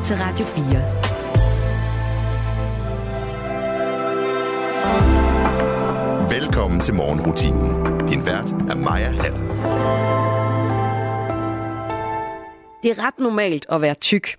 [0.00, 0.64] lytter til Radio 4.
[6.40, 7.98] Velkommen til morgenrutinen.
[8.08, 9.34] Din vært er Maja Hall.
[12.82, 14.36] Det er ret normalt at være tyk.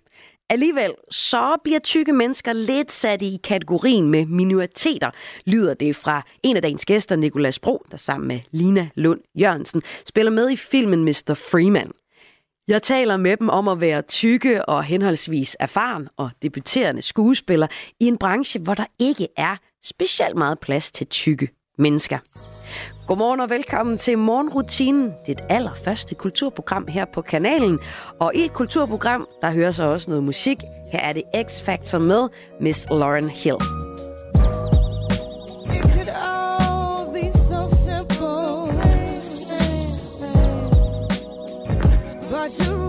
[0.49, 5.09] Alligevel så bliver tykke mennesker lidt sat i kategorien med minoriteter,
[5.45, 9.81] lyder det fra en af dagens gæster, Nikolas Bro, der sammen med Lina Lund Jørgensen
[10.05, 11.33] spiller med i filmen Mr.
[11.51, 11.91] Freeman.
[12.71, 17.67] Jeg taler med dem om at være tykke og henholdsvis erfaren og debuterende skuespiller
[17.99, 22.17] i en branche, hvor der ikke er specielt meget plads til tykke mennesker.
[23.07, 27.80] Godmorgen og velkommen til Morgenrutinen, dit allerførste kulturprogram her på kanalen.
[28.20, 30.58] Og i et kulturprogram, der hører så også noget musik.
[30.91, 33.58] Her er det X-Factor med Miss Lauren Hill.
[42.41, 42.80] But you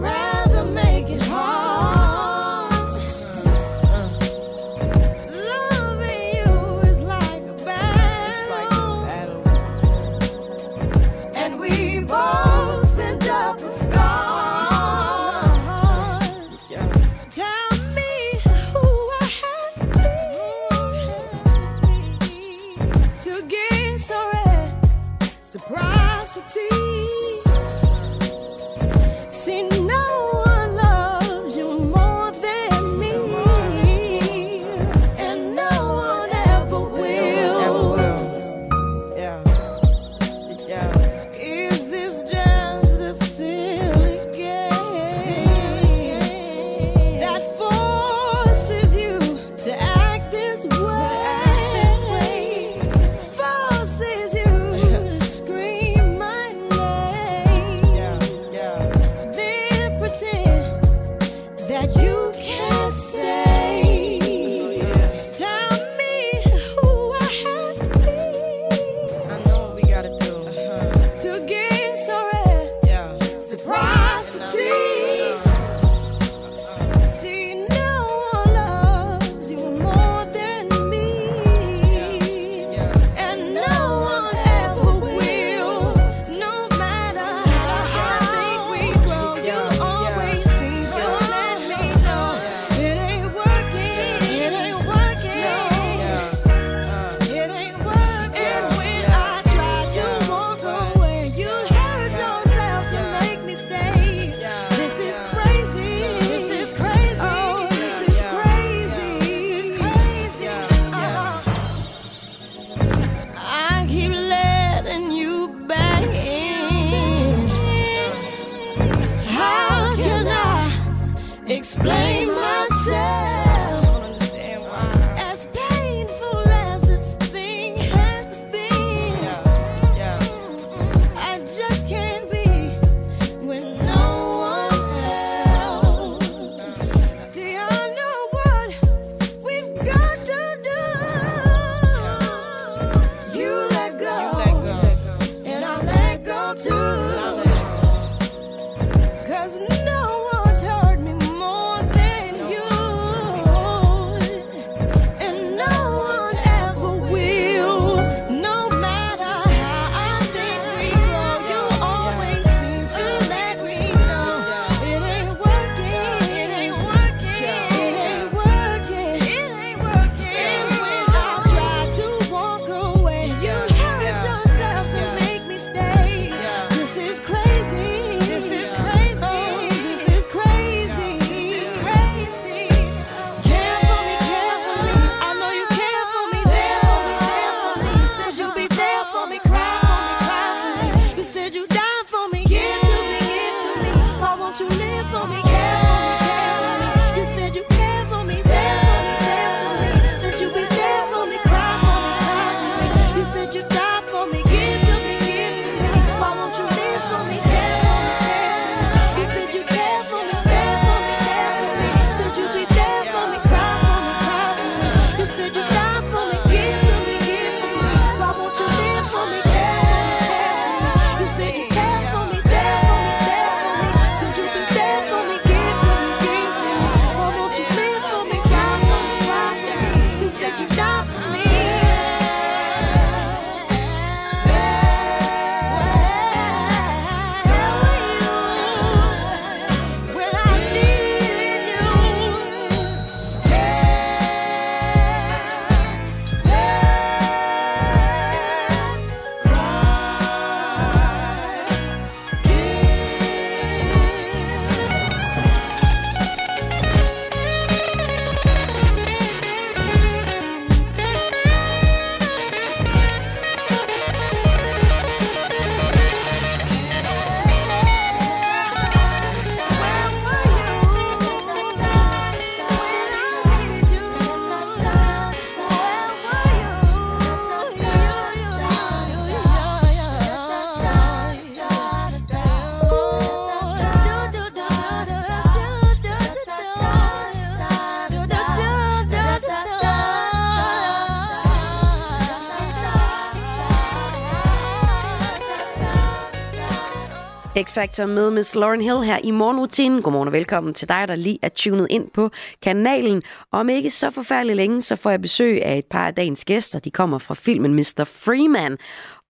[297.83, 300.03] X-Factor med Miss Lauren Hill her i morgenrutinen.
[300.03, 302.31] Godmorgen og velkommen til dig, der lige er tunet ind på
[302.63, 303.23] kanalen.
[303.53, 306.79] Om ikke så forfærdeligt længe, så får jeg besøg af et par af dagens gæster.
[306.79, 308.05] De kommer fra filmen Mr.
[308.05, 308.79] Freeman.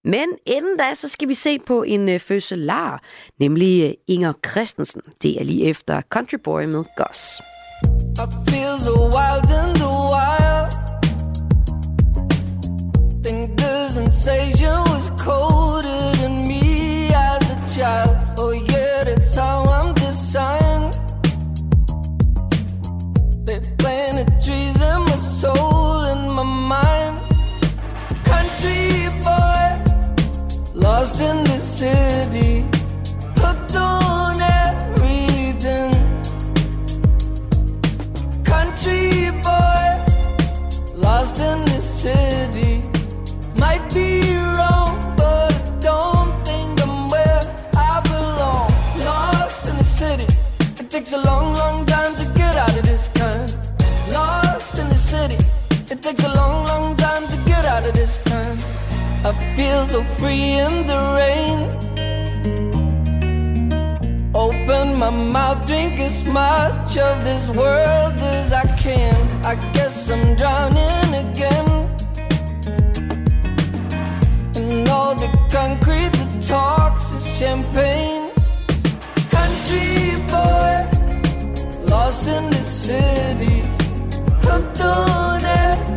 [0.04, 3.02] Men inden da, så skal vi se på en øh, fødselar,
[3.40, 5.02] nemlig øh, Inger Christensen.
[5.22, 7.40] Det er lige efter Country Boy med Goss.
[8.19, 10.70] I feel so wild in the wild
[13.25, 16.12] Think the sensation was colder
[25.42, 27.16] soul and my mind.
[28.30, 29.66] Country boy,
[30.74, 32.71] lost in the city
[59.62, 61.59] feel so free in the rain
[64.35, 69.17] Open my mouth, drink as much of this world as I can.
[69.53, 71.69] I guess I'm drowning again.
[74.59, 78.31] And all the concrete that talks is champagne.
[79.37, 79.93] Country
[80.32, 80.75] boy,
[81.93, 83.59] lost in the city,
[84.47, 85.91] hooked on everything.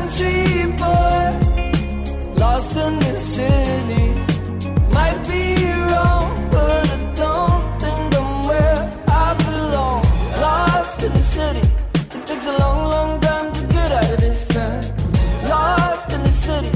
[0.00, 1.26] Country boy,
[2.40, 4.06] lost in the city.
[4.96, 5.44] Might be
[5.90, 10.00] wrong, but I don't think I'm where I belong.
[10.40, 11.64] Lost in the city,
[12.16, 14.84] it takes a long, long time to get out of this kind.
[15.46, 16.72] Lost in the city,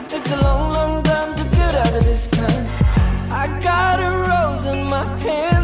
[0.00, 2.66] it takes a long, long time to get out of this kind.
[3.30, 5.61] I got a rose in my hand,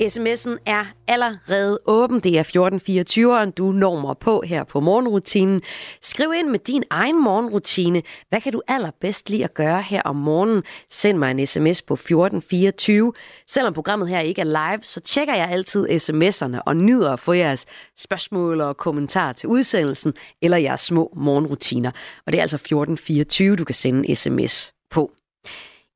[0.00, 2.20] SMS'en er allerede åben.
[2.20, 5.62] Det er 1424, du når mig på her på morgenrutinen.
[6.02, 8.02] Skriv ind med din egen morgenrutine.
[8.28, 10.62] Hvad kan du allerbedst lide at gøre her om morgenen?
[10.90, 13.12] Send mig en sms på 1424.
[13.48, 17.32] Selvom programmet her ikke er live, så tjekker jeg altid sms'erne og nyder at få
[17.32, 17.66] jeres
[17.98, 21.90] spørgsmål og kommentarer til udsendelsen eller jeres små morgenrutiner.
[22.26, 25.10] Og det er altså 1424, du kan sende en sms på.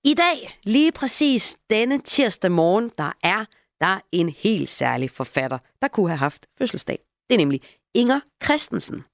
[0.05, 3.45] I dag, lige præcis denne tirsdag morgen, der er
[3.85, 6.99] der er en helt særlig forfatter, der kunne have haft fødselsdag.
[7.29, 7.61] Det er nemlig
[7.95, 9.05] Inger Christensen.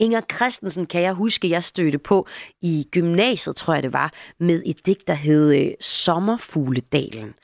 [0.00, 2.26] Inger Christensen kan jeg huske, jeg stødte på
[2.62, 7.34] i gymnasiet, tror jeg det var, med et digt, der hed øh, Sommerfugledalen.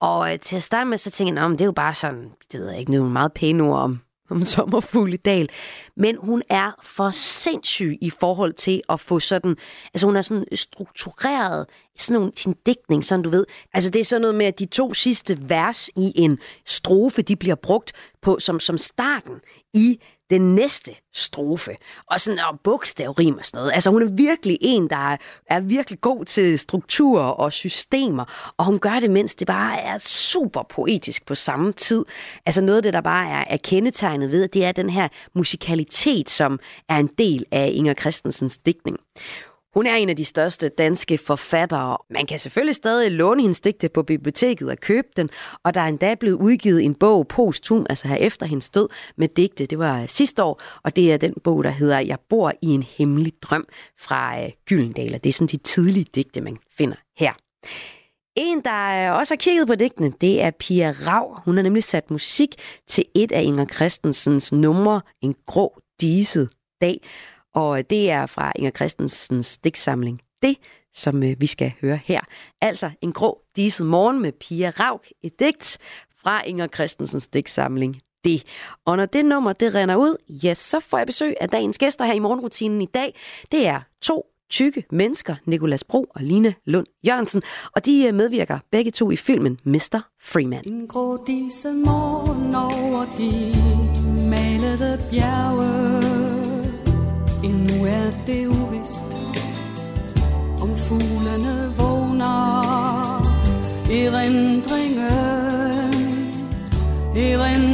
[0.00, 2.60] Og øh, til at starte med, så tænkte jeg, det er jo bare sådan, det
[2.60, 4.00] ved jeg ikke, nogle meget pæne ord om,
[4.32, 4.82] om
[5.24, 5.48] dal.
[5.96, 9.56] Men hun er for sindssyg i forhold til at få sådan,
[9.94, 11.66] altså hun er sådan struktureret
[11.98, 13.46] sådan nogle, sin digtning, sådan du ved.
[13.74, 17.36] Altså det er sådan noget med, at de to sidste vers i en strofe, de
[17.36, 19.34] bliver brugt på som, som starten
[19.74, 20.00] i
[20.32, 21.76] den næste strofe.
[22.06, 23.72] Og sådan og bogstavrim og sådan noget.
[23.72, 28.52] Altså hun er virkelig en, der er, er virkelig god til strukturer og systemer.
[28.56, 32.04] Og hun gør det, mens det bare er super poetisk på samme tid.
[32.46, 36.30] Altså noget af det, der bare er, er kendetegnet ved, det er den her musikalitet,
[36.30, 38.96] som er en del af Inger Christensens digtning.
[39.74, 41.98] Hun er en af de største danske forfattere.
[42.10, 45.30] Man kan selvfølgelig stadig låne hendes digte på biblioteket og købe den,
[45.64, 49.28] og der er endda blevet udgivet en bog posthum, altså her efter hendes død, med
[49.28, 49.66] digte.
[49.66, 52.66] Det var øh, sidste år, og det er den bog, der hedder Jeg bor i
[52.66, 53.66] en hemmelig drøm
[54.00, 57.32] fra øh, Gyldendal, og det er sådan de tidlige digte, man finder her.
[58.36, 61.40] En, der øh, også har kigget på digtene, det er Pia Rav.
[61.44, 62.54] Hun har nemlig sat musik
[62.88, 66.48] til et af Inger Christensens numre, En grå diset
[66.80, 67.00] dag.
[67.54, 70.20] Og det er fra Inger Christensens digtsamling.
[70.42, 70.56] Det,
[70.94, 72.20] som øh, vi skal høre her.
[72.60, 75.78] Altså en grå diset morgen med Pia Rauk, et digt
[76.22, 77.96] fra Inger Christensens digtsamling.
[78.24, 78.42] Det.
[78.86, 82.04] Og når det nummer det render ud, ja, så får jeg besøg af dagens gæster
[82.04, 83.14] her i morgenrutinen i dag.
[83.52, 87.42] Det er to tykke mennesker, Nikolas Bro og Line Lund Jørgensen,
[87.76, 90.00] og de øh, medvirker begge to i filmen Mr.
[90.22, 90.62] Freeman.
[90.66, 93.52] En grå disse morgen over de
[94.30, 96.01] malede bjerge
[98.02, 99.02] er det uvist
[100.62, 103.22] Om fuglene vågner
[103.90, 105.02] Erindringen
[107.16, 107.71] Erindringen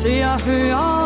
[0.00, 0.99] til at høre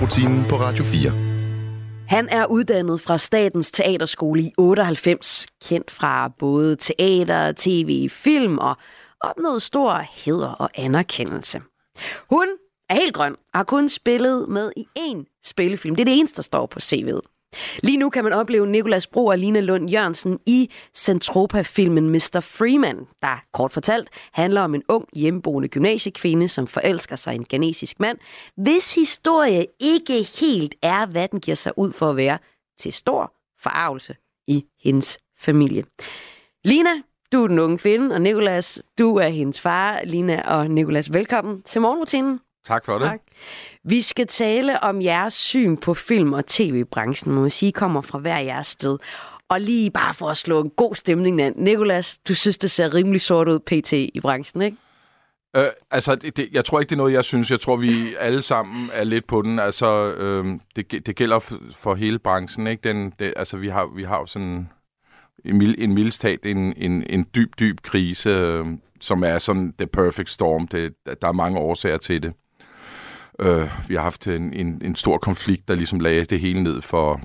[0.00, 1.10] morgenrutinen på Radio 4.
[2.08, 8.76] Han er uddannet fra Statens Teaterskole i 98, kendt fra både teater, tv, film og
[9.20, 11.60] opnået stor heder og anerkendelse.
[12.30, 12.48] Hun
[12.90, 15.96] er helt grøn og har kun spillet med i én spillefilm.
[15.96, 17.39] Det er det eneste, der står på CV'et.
[17.82, 22.40] Lige nu kan man opleve Nikolas Bro og Line Lund Jørgensen i Centropa-filmen Mr.
[22.40, 27.44] Freeman, der kort fortalt handler om en ung hjemmeboende gymnasiekvinde, som forelsker sig i en
[27.44, 28.18] ganesisk mand,
[28.56, 32.38] hvis historie ikke helt er, hvad den giver sig ud for at være,
[32.78, 34.16] til stor forarvelse
[34.48, 35.84] i hendes familie.
[36.64, 36.90] Lina,
[37.32, 40.00] du er den unge kvinde, og Nikolas, du er hendes far.
[40.04, 42.40] Lina og Nikolas, velkommen til morgenrutinen.
[42.66, 43.08] Tak for det.
[43.08, 43.20] Tak.
[43.84, 48.18] Vi skal tale om jeres syn på film- og tv-branchen, må jeg sige, kommer fra
[48.18, 48.98] hver jeres sted.
[49.48, 51.52] Og lige bare for at slå en god stemning an.
[51.56, 53.92] Nikolas, du synes, det ser rimelig sort ud pt.
[53.92, 54.76] i branchen, ikke?
[55.56, 57.50] Øh, altså, det, det, jeg tror ikke, det er noget, jeg synes.
[57.50, 59.58] Jeg tror, vi alle sammen er lidt på den.
[59.58, 62.88] Altså, øh, det, det gælder for, for hele branchen, ikke?
[62.88, 64.68] Den, det, altså, vi har, vi har jo sådan
[65.44, 68.30] en, mild, en mildest talt en, en, en dyb, dyb krise.
[68.30, 68.66] Øh,
[69.00, 70.68] som er sådan the perfect storm.
[70.68, 72.32] Det, der er mange årsager til det.
[73.40, 76.82] Øh, vi har haft en, en, en stor konflikt, der ligesom lagde det hele ned
[76.82, 77.20] for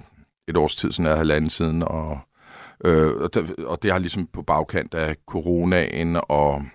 [0.48, 2.20] et års tid, sådan er halvanden siden, og,
[2.86, 6.66] øh, og, det, og det har ligesom på bagkant af coronaen, og,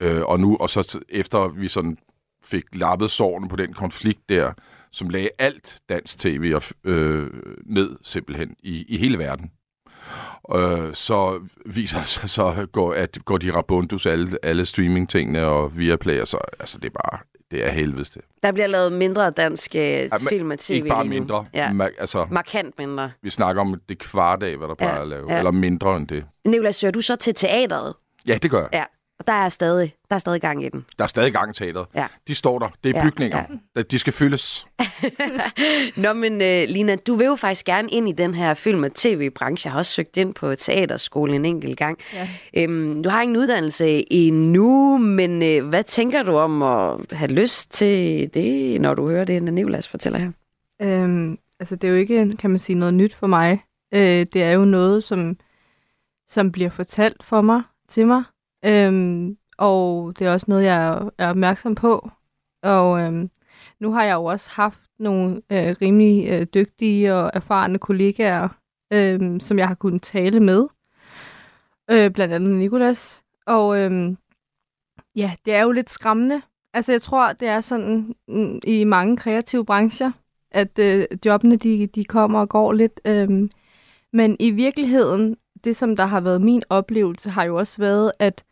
[0.00, 1.98] øh, og nu, og så efter vi sådan
[2.44, 4.52] fik lappet sårene på den konflikt der,
[4.92, 7.30] som lagde alt dansk tv og, øh,
[7.66, 9.50] ned simpelthen i, i hele verden.
[10.54, 15.78] Øh, så viser det sig så, går, at går de rabundus alle, alle streamingtingene og
[15.78, 17.18] Viaplay, player, så, altså det er bare,
[17.50, 18.22] det er helvedes det.
[18.42, 21.46] Der bliver lavet mindre dansk øh, Ja, men film og tv Ikke bare mindre.
[21.54, 21.68] Ja.
[21.68, 23.10] Ma- altså, Markant mindre.
[23.22, 25.32] vi snakker om det kvart af, hvad der plejer Ja, at lave.
[25.32, 25.38] ja.
[25.38, 26.24] Eller mindre end det.
[26.44, 27.94] Nicolas, søger du så til teateret?
[28.26, 28.68] Ja, det gør jeg.
[28.72, 28.84] Ja.
[29.18, 30.84] Og der er stadig, der er stadig gang i den.
[30.98, 31.86] Der er stadig gang i teateret.
[31.94, 32.06] Ja.
[32.28, 32.68] De står der.
[32.84, 33.42] Det er Ja, bygninger.
[33.76, 33.82] Ja.
[33.82, 34.66] De skal fyldes.
[35.96, 38.94] Nå, men uh, Lina, du vil jo faktisk gerne ind i den her film- og
[38.94, 39.66] tv-branche.
[39.66, 41.98] Jeg har også søgt ind på teaterskolen en enkelt gang.
[42.14, 42.28] Ja.
[42.56, 47.70] Øhm, du har ingen uddannelse endnu, men uh, hvad tænker du om at have lyst
[47.70, 50.30] til det, når du hører det, Nicolas fortæller her?
[50.82, 53.64] Øhm, altså, det er jo ikke, kan man sige, noget nyt for mig.
[53.94, 55.36] Øh, det er jo noget, som,
[56.28, 58.22] som bliver fortalt for mig, til mig.
[58.66, 62.10] Øhm, og det er også noget, jeg er, opmærksom på.
[62.62, 63.30] Og øhm,
[63.80, 68.48] nu har jeg jo også haft nogle øh, rimelig øh, dygtige og erfarne kollegaer,
[68.92, 70.66] øh, som jeg har kunnet tale med.
[71.90, 73.22] Øh, blandt andet Nikolas.
[73.46, 74.16] Og øhm,
[75.16, 76.42] ja, det er jo lidt skræmmende.
[76.72, 80.12] Altså, jeg tror, det er sådan mm, i mange kreative brancher,
[80.50, 83.00] at øh, jobbene de, de kommer og går lidt.
[83.04, 83.50] Øhm,
[84.12, 88.44] men i virkeligheden, det som der har været min oplevelse, har jo også været, at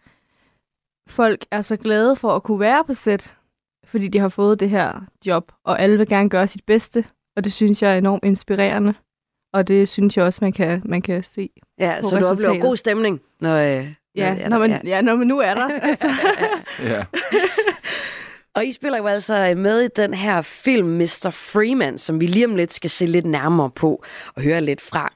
[1.08, 3.36] folk er så glade for at kunne være på sæt,
[3.84, 7.04] fordi de har fået det her job, og alle vil gerne gøre sit bedste,
[7.36, 8.94] og det synes jeg er enormt inspirerende.
[9.52, 11.50] Og det synes jeg også, man kan, man kan se.
[11.78, 13.56] Ja, På så du oplever god stemning, når...
[13.56, 13.86] Øh,
[14.16, 15.00] Ja, når, når man, ja.
[15.00, 15.68] når man nu er der.
[15.88, 16.08] Altså.
[16.82, 17.04] Ja.
[18.54, 21.30] Og I spiller jo altså med i den her film Mr.
[21.32, 24.04] Freeman, som vi lige om lidt skal se lidt nærmere på
[24.36, 25.12] og høre lidt fra.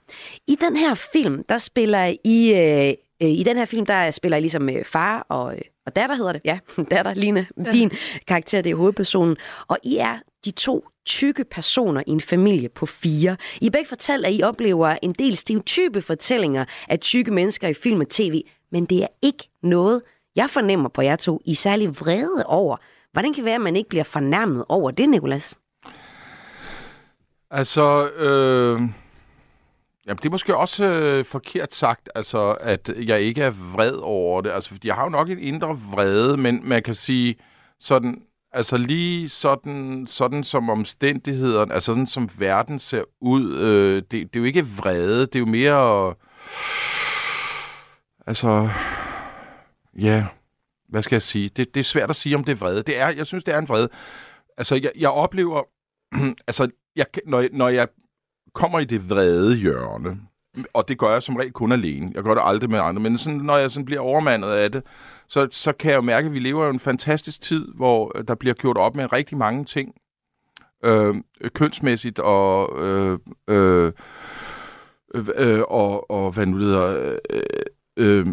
[0.48, 2.52] I den her film, der spiller I...
[2.54, 5.96] Øh, øh, I den her film, der spiller I ligesom øh, far og, øh, og
[5.96, 6.40] datter, hedder det.
[6.44, 6.58] Ja,
[6.90, 7.46] datter, Line.
[7.64, 7.70] Ja.
[7.72, 7.90] Din
[8.28, 9.36] karakter, det er hovedpersonen.
[9.68, 13.36] Og I er de to tykke personer i en familie på fire.
[13.60, 18.00] I begge fortalt, at I oplever en del stereotype fortællinger af tykke mennesker i film
[18.00, 20.02] og tv, men det er ikke noget,
[20.36, 22.76] jeg fornemmer på jer to, I er særlig vrede over.
[23.12, 25.54] Hvordan kan det være, at man ikke bliver fornærmet over det, Nicolas?
[27.50, 28.80] Altså, øh,
[30.06, 34.40] jamen, det er måske også øh, forkert sagt, altså, at jeg ikke er vred over
[34.40, 34.50] det.
[34.50, 37.36] Altså, fordi jeg har jo nok en indre vrede, men man kan sige
[37.80, 44.10] sådan, altså lige sådan, sådan som omstændighederne, altså sådan som verden ser ud, øh, det,
[44.10, 46.14] det er jo ikke vrede, det er jo mere,
[48.26, 48.68] altså,
[49.98, 50.26] ja,
[50.88, 51.50] hvad skal jeg sige?
[51.56, 52.82] Det, det er svært at sige, om det er vrede.
[52.82, 53.88] Det er, jeg synes, det er en vrede.
[54.58, 55.62] Altså, jeg, jeg oplever,
[56.48, 57.88] altså, jeg, når, når jeg
[58.56, 60.20] kommer i det vrede hjørne,
[60.74, 63.18] og det gør jeg som regel kun alene, jeg gør det aldrig med andre, men
[63.18, 64.82] sådan, når jeg sådan bliver overmandet af det,
[65.28, 68.24] så, så kan jeg jo mærke, at vi lever i en fantastisk tid, hvor øh,
[68.28, 69.94] der bliver gjort op med rigtig mange ting,
[70.84, 71.14] øh,
[71.54, 73.92] kønsmæssigt og, øh, øh,
[75.14, 77.42] øh, øh og, og hvad nu det hedder, øh,
[77.96, 78.26] øh,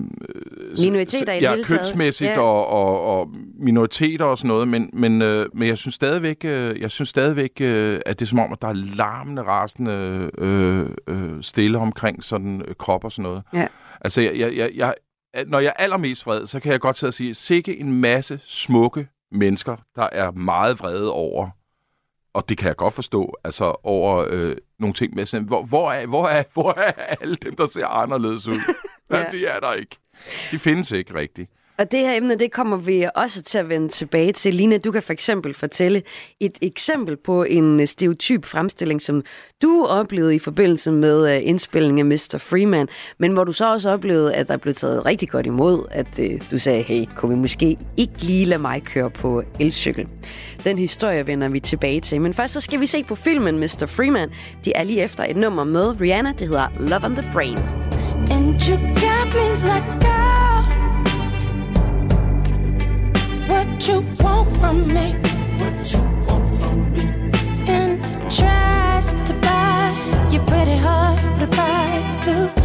[0.80, 1.80] Minoriteter i det ja, hele taget.
[1.80, 2.39] kønsmæssigt Ja.
[2.39, 6.82] og, og, og minoriteter og sådan noget, men, men, øh, men jeg synes stadigvæk, øh,
[6.82, 10.89] jeg synes stadigvæk øh, at det er som om, at der er larmende, rasende øh,
[11.08, 13.43] øh, stille omkring sådan øh, krop og sådan noget.
[13.54, 13.67] Ja.
[14.02, 14.93] Altså, jeg, jeg, jeg, jeg,
[15.47, 18.39] når jeg er allermest vred, så kan jeg godt sidde og sige, sikke en masse
[18.45, 21.49] smukke mennesker, der er meget vrede over,
[22.34, 25.91] og det kan jeg godt forstå, altså over øh, nogle ting med sådan, hvor, hvor,
[25.91, 28.60] er, hvor, er, hvor er alle dem, der ser anderledes ud?
[29.10, 29.18] ja.
[29.18, 29.32] Ja.
[29.32, 29.96] De er der ikke.
[30.52, 31.52] De findes ikke rigtigt.
[31.78, 34.54] Og det her emne, det kommer vi også til at vende tilbage til.
[34.54, 36.02] Line, du kan for eksempel fortælle
[36.40, 39.24] et eksempel på en stereotyp fremstilling, som
[39.62, 42.38] du oplevede i forbindelse med øh, indspillingen af Mr.
[42.38, 42.88] Freeman,
[43.20, 46.42] men hvor du så også oplevede, at der blev taget rigtig godt imod, at øh,
[46.52, 50.08] du sagde, hey, kunne vi måske ikke lige lade mig køre på elcykel?
[50.64, 52.22] Den historie vender vi tilbage til.
[52.22, 53.86] Men først så skal vi se på filmen Mr.
[53.88, 54.30] Freeman.
[54.66, 57.58] De er lige efter et nummer med Rihanna, det hedder Love on the Brain.
[58.32, 60.42] And you got me like, girl,
[63.47, 65.13] what you want from me?
[65.60, 67.06] What you want from me?
[67.67, 68.01] And
[68.32, 72.62] tried to buy you pretty but the price too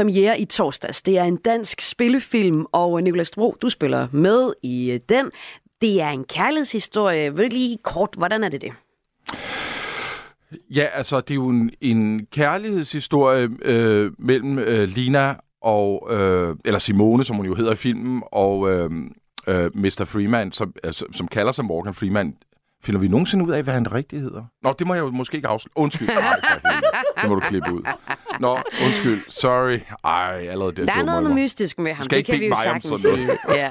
[0.00, 1.02] premiere i torsdags.
[1.02, 5.30] Det er en dansk spillefilm, og øh, Nicolas Bro, du spiller med i øh, den.
[5.80, 7.36] Det er en kærlighedshistorie.
[7.36, 8.72] Vil du lige kort, hvordan er det det?
[10.70, 16.78] Ja, altså, det er jo en, en kærlighedshistorie øh, mellem øh, Lina og, øh, eller
[16.78, 18.90] Simone, som hun jo hedder i filmen, og øh,
[19.46, 20.04] øh, Mr.
[20.04, 22.36] Freeman, som, altså, som kalder sig Morgan Freeman.
[22.82, 24.44] Finder vi nogensinde ud af, hvad han rigtig hedder?
[24.62, 25.72] Nå, det må jeg jo måske ikke afsløre.
[25.74, 26.08] Undskyld.
[26.08, 26.82] Ej, for helvede.
[27.22, 27.82] det må du klippe ud.
[28.40, 29.22] Nå, undskyld.
[29.28, 29.78] Sorry.
[30.04, 31.34] Ej, allerede det Der er noget mig.
[31.34, 32.04] mystisk med ham.
[32.04, 33.26] skal det ikke kan vi jo sagtens sige.
[33.26, 33.38] noget.
[33.48, 33.70] Ja.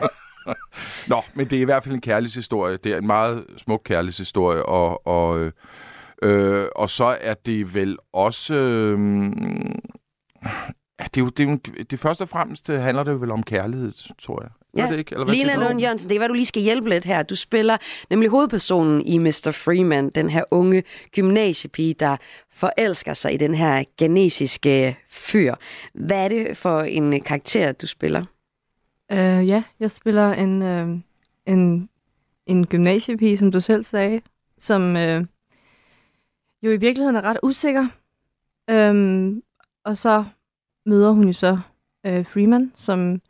[1.07, 2.77] Nå, men det er i hvert fald en kærlighedshistorie.
[2.77, 5.51] Det er en meget smuk kærlighedshistorie, og, og, øh,
[6.23, 8.53] øh, og så er det vel også...
[8.53, 8.99] Øh,
[10.99, 11.57] ja, det er jo, det, er jo,
[11.89, 13.91] det først og fremmest øh, handler det vel om kærlighed,
[14.21, 14.49] tror jeg.
[14.77, 14.87] Ja.
[14.91, 15.13] det ikke?
[15.15, 15.61] Eller hvad du?
[15.61, 17.23] Lund Jørgensen, det er hvad du lige skal hjælpe lidt her.
[17.23, 17.77] Du spiller
[18.09, 19.51] nemlig hovedpersonen i Mr.
[19.63, 22.17] Freeman, den her unge gymnasiepige, der
[22.51, 25.55] forelsker sig i den her genesiske fyr.
[25.93, 28.25] Hvad er det for en karakter, du spiller?
[29.11, 30.87] Øh, ja, jeg spiller en, øh,
[31.45, 31.89] en,
[32.45, 34.21] en gymnasiepige, som du selv sagde,
[34.57, 35.25] som øh,
[36.63, 37.87] jo i virkeligheden er ret usikker.
[38.69, 39.43] Øhm,
[39.85, 40.25] og så
[40.85, 41.59] møder hun jo så
[42.05, 43.21] øh, Freeman, som,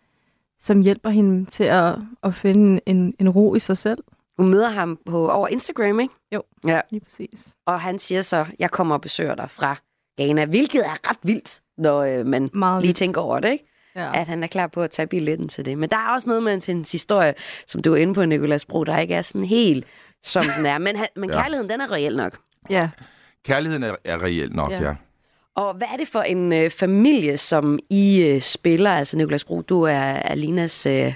[0.60, 4.04] som hjælper hende til at, at finde en, en ro i sig selv.
[4.38, 6.14] Hun møder ham på, over Instagram, ikke?
[6.34, 6.42] Jo.
[6.68, 7.48] Ja, Lige præcis.
[7.68, 9.76] og han siger så, jeg kommer og besøger dig fra
[10.22, 12.98] Ghana, hvilket er ret vildt, når øh, man Meget lige vildt.
[12.98, 13.66] tænker over det, ikke?
[13.96, 14.20] Ja.
[14.22, 15.78] At han er klar på at tage billetten til det.
[15.78, 17.34] Men der er også noget med hans historie,
[17.68, 19.86] som du er inde på, Nicolas Bro, der ikke er sådan helt,
[20.24, 20.78] som den er.
[20.78, 21.42] Men, han, men Ja.
[21.42, 22.38] kærligheden, den er reel nok.
[22.70, 22.90] ja.
[23.46, 24.82] Kærligheden er, er reelt nok, ja.
[24.82, 24.96] Ja
[25.60, 25.64] ja.
[25.64, 28.92] Og hvad er det for en øh, familie, som I øh, spiller?
[28.92, 31.14] Altså, Nikolas Bro, du er Alinas øh,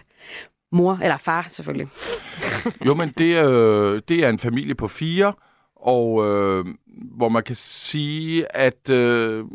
[0.71, 1.88] mor, eller far selvfølgelig.
[2.86, 5.34] Jo, men det, øh, det er en familie på fire,
[5.75, 6.65] og øh,
[7.17, 9.45] hvor man kan sige, at øh,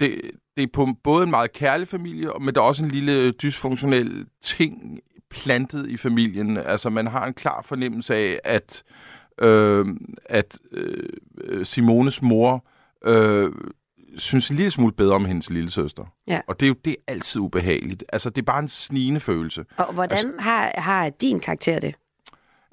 [0.00, 0.20] det,
[0.56, 3.32] det er på både en meget kærlig familie, men der er også en lille øh,
[3.42, 5.00] dysfunktionel ting
[5.30, 6.56] plantet i familien.
[6.56, 8.82] Altså, man har en klar fornemmelse af, at,
[9.40, 9.86] øh,
[10.24, 11.08] at øh,
[11.44, 12.64] øh Simones mor
[13.06, 13.50] øh,
[14.16, 16.04] synes en lille smule bedre om hendes lille søster.
[16.26, 16.40] Ja.
[16.48, 18.04] Og det er jo det er altid ubehageligt.
[18.12, 19.64] Altså, det er bare en snigende følelse.
[19.76, 21.94] Og hvordan altså, har, har din karakter det?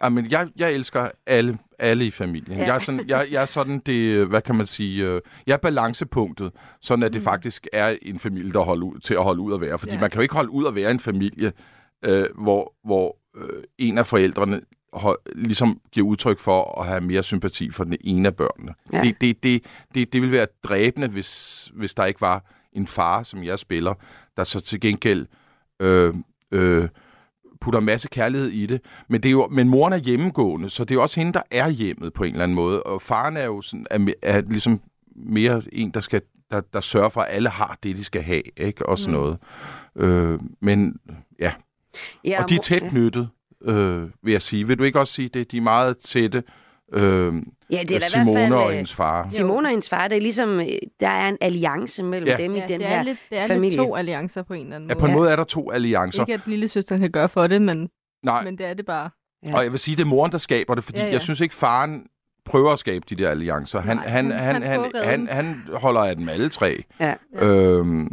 [0.04, 2.58] Jamen, jeg, jeg elsker alle, alle i familien.
[2.58, 2.66] Ja.
[2.66, 5.58] Jeg, er sådan, jeg, jeg er sådan det, hvad kan man sige, øh, jeg er
[5.58, 6.52] balancepunktet,
[6.82, 9.62] sådan at det faktisk er en familie, der holder ud, til at holde ud at
[9.62, 9.80] være.
[9.80, 10.00] Fordi Ja.
[10.00, 11.54] man kan jo ikke holde ud at være en familie,
[12.06, 14.62] øh, hvor, hvor øh, en af forældrene
[15.36, 18.74] ligesom giver udtryk for at have mere sympati for den ene af børnene.
[18.94, 19.02] Ja.
[19.02, 19.64] Det, det, det,
[19.96, 23.94] det, det ville være dræbende, hvis, hvis der ikke var en far, som jeg spiller,
[24.38, 25.26] der så til gengæld
[25.80, 26.14] øh,
[26.52, 26.88] øh,
[27.62, 28.82] putter masse kærlighed i det.
[29.10, 31.42] Men, det er jo, men moren er hjemmegående, så det er jo også hende, der
[31.52, 32.84] er hjemmet på en eller anden måde.
[32.84, 34.82] Og faren er jo sådan, er, er ligesom
[35.16, 38.42] mere en, der skal der, der sørger for, at alle har det, de skal have,
[38.58, 38.86] ikke?
[38.86, 39.22] Og sådan mm.
[39.22, 39.38] noget.
[39.96, 41.00] Øh, men
[41.40, 41.52] ja,
[42.26, 43.30] Ja, og de er tæt knyttet,
[43.66, 44.68] øh, vil jeg sige.
[44.68, 45.52] Vil du ikke også sige det?
[45.52, 46.44] De er meget tætte.
[46.94, 47.34] Øh,
[47.72, 48.54] Ja, det er da i hvert Simone fald...
[48.54, 49.30] og øh, hendes far.
[49.30, 50.66] Simone og hendes far, det er ligesom, øh,
[51.00, 52.38] der er en alliance mellem Ja.
[52.38, 53.70] dem i Ja, den det her er, lidt, det er familie.
[53.70, 55.00] lidt to alliancer på en eller anden Ja, måde.
[55.00, 55.18] på en Ja.
[55.18, 56.22] måde er der to alliancer.
[56.22, 57.90] Ikke at lille søster kan gøre for det, men,
[58.24, 59.10] Nej, men det er det bare.
[59.46, 59.56] Ja.
[59.58, 61.10] og jeg vil sige, det er moren, der skaber det, fordi Ja, ja, ja.
[61.12, 61.14] ja.
[61.16, 62.04] jeg synes ikke, faren
[62.46, 63.80] prøver at skabe de der alliancer.
[63.82, 66.84] Han, Nej, han, han- han, han han, han holder af dem alle tre.
[67.00, 67.14] Ja.
[67.36, 68.08] Øhm,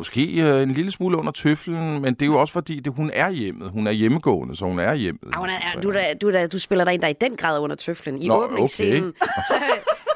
[0.00, 3.10] måske øh, en lille smule under tøflen, men det er jo også fordi, det, hun
[3.14, 3.70] er hjemmet.
[3.70, 5.34] Hun er hjemmegående, så hun er hjemmet.
[5.36, 7.58] Hun er- du, er, du, er, du spiller dig ind, der er i den grad
[7.60, 9.12] under tøflen i Nå, åbningsscenen.
[9.50, 9.54] Så,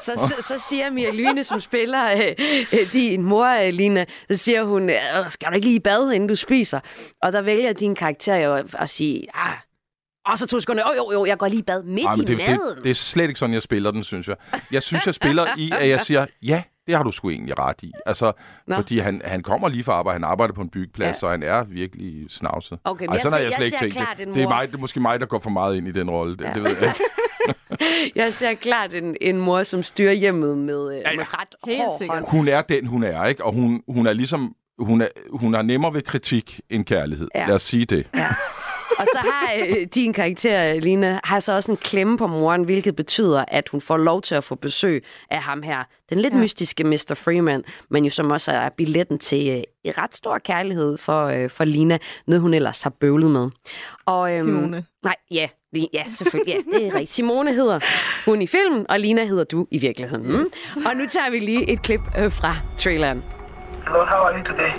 [0.01, 2.35] så, så, så siger Mia Lyne, som spiller øh,
[2.79, 4.95] øh, din mor, øh, Lina, så siger hun, øh,
[5.29, 6.79] skal du ikke lige i bad, inden du spiser?
[7.21, 9.53] Og der vælger din karakter jo at, at sige, ah,
[10.25, 12.17] og så to sekunder, jo, jo, jo, jeg går lige i bad midt Ej, i
[12.17, 12.83] det, det, maden.
[12.83, 14.35] det er slet ikke sådan, jeg spiller den, synes jeg.
[14.71, 17.75] Jeg synes, jeg spiller i, at jeg siger, ja, det har du sgu egentlig ret
[17.83, 17.91] i.
[18.05, 18.31] Altså,
[18.67, 18.75] Nå.
[18.75, 21.07] fordi han, han kommer lige fra arbejde, han arbejder på en byggeplads, Ja.
[21.07, 21.13] ja.
[21.13, 22.79] så han er virkelig snavset.
[22.83, 24.27] Okay, men Ej, jeg sådan ser- har jeg jeg slet ikke ser tænkt klart det.
[24.27, 24.55] en Det er, mor.
[24.55, 26.37] mig, det er måske mig, der går for meget ind i den rolle.
[26.37, 26.99] Det, det ved jeg ikke.
[28.15, 31.17] Jeg ser klart en, en mor, som styrer hjemmet med, ja, ja.
[31.17, 32.17] med ret Helt hård sikkert.
[32.17, 32.29] hånd.
[32.29, 33.45] Hun er den, hun er, ikke?
[33.45, 34.55] Og hun, hun er ligesom...
[34.79, 37.27] Hun er, hun er nemmere ved kritik end kærlighed.
[37.35, 37.41] Ja.
[37.41, 37.47] Ja.
[37.47, 38.07] Lad os sige det.
[38.15, 38.27] Ja.
[38.99, 42.95] Og så har øh, din karakter, Lina, har så også en klemme på moren, hvilket
[42.95, 45.83] betyder, at hun får lov til at få besøg af ham her.
[46.09, 46.39] Den lidt ja.
[46.39, 47.13] Mystiske Mr.
[47.15, 51.49] Freeman, men jo som også er billetten til øh, en ret stor kærlighed for, øh,
[51.49, 53.49] for Lina, noget hun ellers har bøvlet med.
[54.05, 54.85] Og, øhm, Simone.
[55.03, 55.47] Nej, ja,
[55.93, 56.55] ja, selvfølgelig.
[56.55, 57.11] Ja, det er rigtigt.
[57.11, 57.79] Simone hedder
[58.25, 60.27] hun i filmen, og Lina hedder du i virkeligheden.
[60.27, 60.51] Mm.
[60.75, 63.23] Og nu tager vi lige et klip øh, fra traileren.
[63.83, 64.71] Hello, how are you today?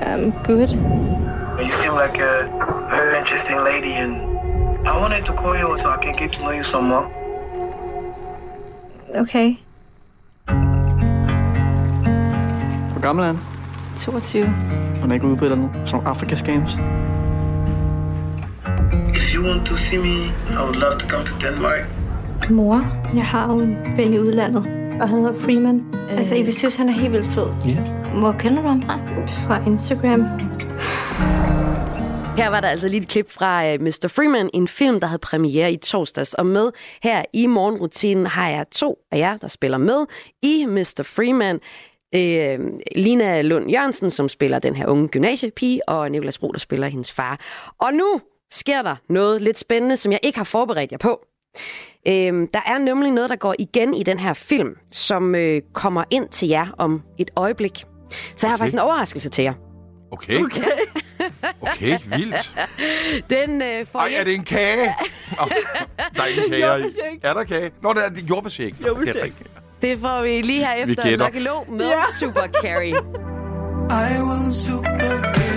[0.00, 1.19] I'm good.
[1.60, 2.34] You seem like a
[2.90, 4.12] very interesting lady, and
[4.88, 7.06] I wanted to call you so I can get to know you some more.
[9.14, 9.58] Okay.
[12.92, 13.38] Hvor gammel er han?
[13.96, 14.44] 22.
[15.00, 15.88] Han er ikke ude på et eller andet.
[15.88, 16.78] Sådan Afrikas Games.
[19.14, 20.16] If you want to see me,
[20.50, 21.80] I would love to come to Denmark.
[22.50, 25.82] Mor, jeg har jo en ven i udlandet, og han hedder Freeman.
[26.10, 27.48] Altså, jeg synes, han er helt vildt sød.
[27.66, 27.80] Ja.
[28.18, 29.00] Hvor kender du ham fra?
[29.26, 30.20] Fra Instagram.
[32.36, 34.08] Her var der altså lige et klip fra uh, Mr.
[34.08, 36.34] Freeman, en film, der havde premiere i torsdags.
[36.34, 36.70] Og med
[37.02, 40.06] her i morgenrutinen har jeg to af jer, der spiller med
[40.42, 41.02] i Mr.
[41.02, 41.60] Freeman.
[42.14, 42.58] Øh,
[42.96, 47.12] Lina Lund Jørgensen, som spiller den her unge gymnasiepige, og Nicolas Bro, der spiller hendes
[47.12, 47.40] far.
[47.80, 51.20] Og nu sker der noget lidt spændende, som jeg ikke har forberedt jer på.
[52.08, 56.04] Øhm, der er nemlig noget, der går igen i den her film, som øh, kommer
[56.10, 57.84] ind til jer om et øjeblik.
[58.36, 59.54] Så jeg har faktisk en overraskelse til jer.
[60.12, 60.44] Okay.
[60.44, 60.62] Okay,
[61.60, 62.56] okay vildt.
[63.30, 64.94] Den øh, får Ej, er det en kage?
[65.40, 65.48] Oh,
[66.16, 66.86] der er ikke kage.
[66.88, 67.18] i.
[67.22, 67.70] Er der kage?
[67.82, 68.74] Nå, det er det jordbærsjæk.
[68.86, 69.32] Jordbærsjæk.
[69.82, 71.26] Det får vi lige her efter gætter.
[71.26, 72.02] Lucky Lo med ja.
[72.12, 72.92] Super Carry.
[74.10, 75.49] I will super carry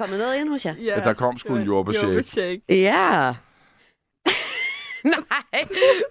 [0.00, 0.74] kommet noget ind hos jer?
[0.84, 2.62] Ja, der kom sgu en jordbærshake.
[2.68, 3.34] Ja.
[5.14, 5.64] Nej,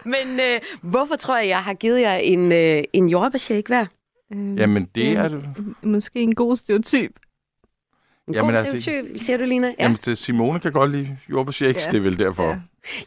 [0.06, 3.86] men øh, hvorfor tror jeg, jeg har givet jer en, øh, en jordbærshake hver?
[4.34, 5.44] Øhm, Jamen, det er det.
[5.82, 7.12] Måske en god stereotyp.
[8.30, 9.68] En Jamen, god altså, det- stereotyp, siger du, Lina?
[9.68, 9.74] Ja.
[9.80, 11.92] Jamen, det, Simone kan godt lide jordbærshakes, Ja.
[11.92, 12.44] det er vel derfor.
[12.50, 12.56] Ja.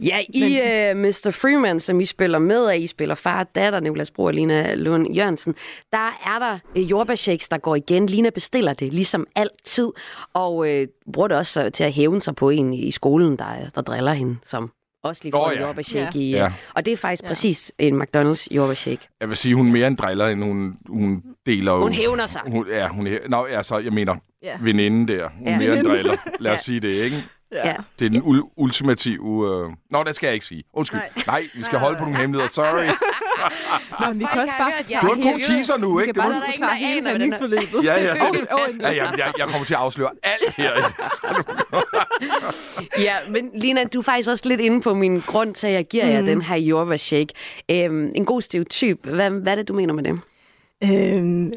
[0.00, 0.60] Ja, I
[0.92, 1.30] uh, Mr.
[1.40, 4.74] Freeman, som I spiller med af, I spiller far og datter, Nicolas Bro og Lina
[4.74, 5.54] Lund Jørgensen,
[5.92, 8.06] der er der uh, jordbærshakes, der går igen.
[8.06, 9.88] Lina bestiller det, ligesom altid,
[10.34, 10.66] og uh,
[11.12, 14.12] bruger det også øh, til at hævne sig på en i skolen, der, der driller
[14.12, 14.70] hende, som
[15.04, 15.66] også lige får Åh, en ja.
[15.66, 16.20] jordbærshake Ja.
[16.20, 16.28] i.
[16.34, 16.52] Uh, Ja.
[16.74, 17.28] Og det er faktisk Ja.
[17.28, 19.08] præcis en McDonald's jordbærshake.
[19.20, 21.82] Jeg vil sige, hun er mere en driller, end hun, hun deler jo...
[21.82, 22.40] Hun hævner sig.
[22.46, 23.18] Hun, ja, hun er...
[23.28, 24.56] Nå, altså, jeg mener, Ja.
[24.60, 25.28] veninden der.
[25.38, 25.58] Hun er Ja.
[25.58, 26.16] mere en driller.
[26.40, 26.62] Lad os Ja.
[26.62, 27.24] sige det, ikke?
[27.52, 27.74] Ja.
[27.98, 29.64] Det er den ul- ultimative...
[29.64, 29.70] Øh...
[29.90, 30.64] Nå, det skal jeg ikke sige.
[30.74, 31.00] Undskyld.
[31.00, 31.42] Nej, Nej.
[31.56, 32.50] Vi skal holde på nogle hemmeligheder.
[32.52, 32.84] Sorry.
[34.00, 35.00] Nå, men vi kan også bare jer.
[35.00, 36.12] Du har en god teaser nu, Vi ikke?
[36.12, 37.10] kan Det bare Så er der ingen, forklare der aner, er.
[37.10, 37.84] handlingsforløbet.
[37.84, 38.14] Ja, ja.
[38.68, 40.72] En- Ja, jeg, jeg, jeg kommer til at afsløre alt her.
[42.98, 45.84] Ja, men Lina, du er faktisk også lidt inde på min grund til, at jeg
[45.88, 46.26] giver jer Mm.
[46.26, 47.28] den her jordbærshake.
[47.70, 49.06] Øhm, en god stereotyp.
[49.06, 50.20] Hvad, hvad er det, du mener med det?
[50.84, 51.52] Øhm,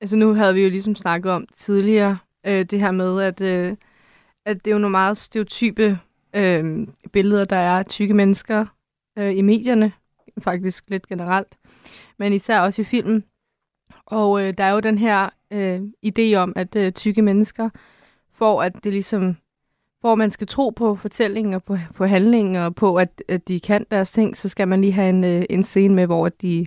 [0.00, 3.76] altså nu havde vi jo ligesom snakket om tidligere, øh, det her med, at, øh,
[4.46, 5.98] at det er jo nogle meget stereotype
[6.34, 8.66] øh, billeder, der er af tykke mennesker
[9.18, 9.92] øh, i medierne,
[10.42, 11.58] faktisk lidt generelt,
[12.18, 13.24] men især også i filmen.
[14.06, 17.70] Og øh, der er jo den her øh, idé om, at øh, tykke mennesker
[18.32, 19.36] får, at det ligesom
[20.00, 23.60] hvor man skal tro på fortællingen og på, på handlingen og på, at, at de
[23.60, 26.66] kan deres ting, så skal man lige have en, øh, en scene med, hvor de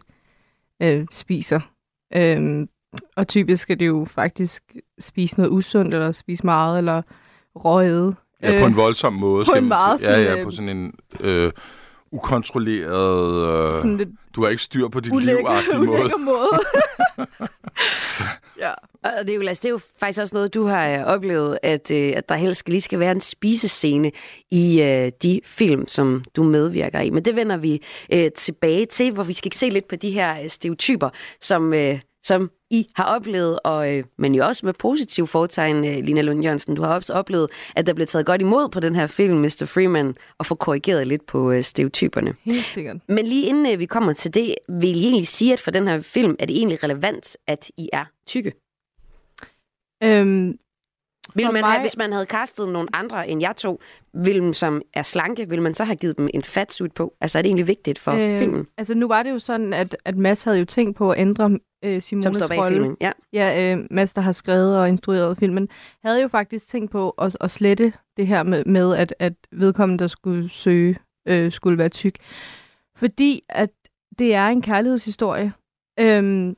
[0.82, 1.60] øh, spiser.
[2.14, 2.70] Øhm,
[3.16, 4.64] og typisk skal det jo faktisk
[5.00, 7.02] spise noget usundt, eller spise meget, eller
[7.56, 8.16] råæde.
[8.44, 9.46] Ja, på en voldsom måde.
[9.52, 10.02] på en meget.
[10.02, 11.52] Ja, ja, øh, på sådan en øh,
[12.12, 13.68] ukontrolleret...
[13.68, 15.90] Øh, sådan lidt du har ikke styr på dit ulækker, liv-agtige måde.
[16.00, 16.60] ulækker måde.
[18.66, 18.72] ja.
[19.04, 22.30] Og Nicolas, det er jo faktisk også noget, du har øh, oplevet, at, øh, at
[22.30, 24.12] der helst lige skal være en spisescene
[24.52, 27.10] i øh, de film, som du medvirker i.
[27.10, 27.82] Men det vender vi
[28.14, 31.10] øh, tilbage til, hvor vi skal se lidt på de her øh, stereotyper,
[31.42, 36.04] som, øh, som I har oplevet, og, øh, men jo også med positiv fortegn, øh,
[36.04, 36.76] Lina Lund Jørgensen.
[36.76, 39.66] Du har også oplevet, at der blev taget godt imod på den her film, Mr.
[39.66, 42.36] Freeman, og få korrigeret lidt på øh, stereotyperne.
[42.44, 42.98] Helt sikkert.
[43.08, 45.88] Men lige inden øh, vi kommer til det, vil I egentlig sige, at for den
[45.88, 48.54] her film er det egentlig relevant, at I er tykke?
[50.04, 50.58] Øhm,
[51.36, 53.82] Vil man mig- have, hvis man havde castet nogle andre end jer to,
[54.14, 57.14] vil, som er slanke, vil man så have givet dem en fatsuit på?
[57.22, 59.98] Altså er det egentlig vigtigt for øh, filmen, Altså nu var det jo sådan, at,
[60.06, 62.74] at Mads havde jo tænkt på at ændre øh, som Simones rolle.
[62.74, 62.98] filmen?
[63.02, 63.12] Ja.
[63.34, 65.70] Ja, øh, Mads, der har skrevet og instrueret filmen,
[66.04, 70.02] havde jo faktisk tænkt på at, at slette det her med, med at, at vedkommende,
[70.02, 70.98] der skulle søge,
[71.28, 72.16] øh, skulle være tyk.
[72.96, 73.70] Fordi at
[74.20, 75.54] det er en kærlighedshistorie.
[76.00, 76.56] Øhm,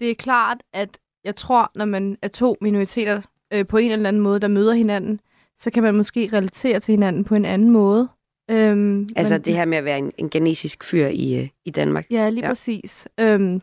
[0.00, 3.22] det er klart, at jeg tror, når man er to minoriteter
[3.52, 5.20] øh, på en eller anden måde, der møder hinanden,
[5.58, 8.08] så kan man måske relatere til hinanden på en anden måde.
[8.50, 11.70] Øhm, Altså men- det her med at være en, en genetisk fyr i, øh, i
[11.70, 12.06] Danmark.
[12.10, 12.50] Ja, lige ja.
[12.50, 13.08] præcis.
[13.20, 13.60] Øhm,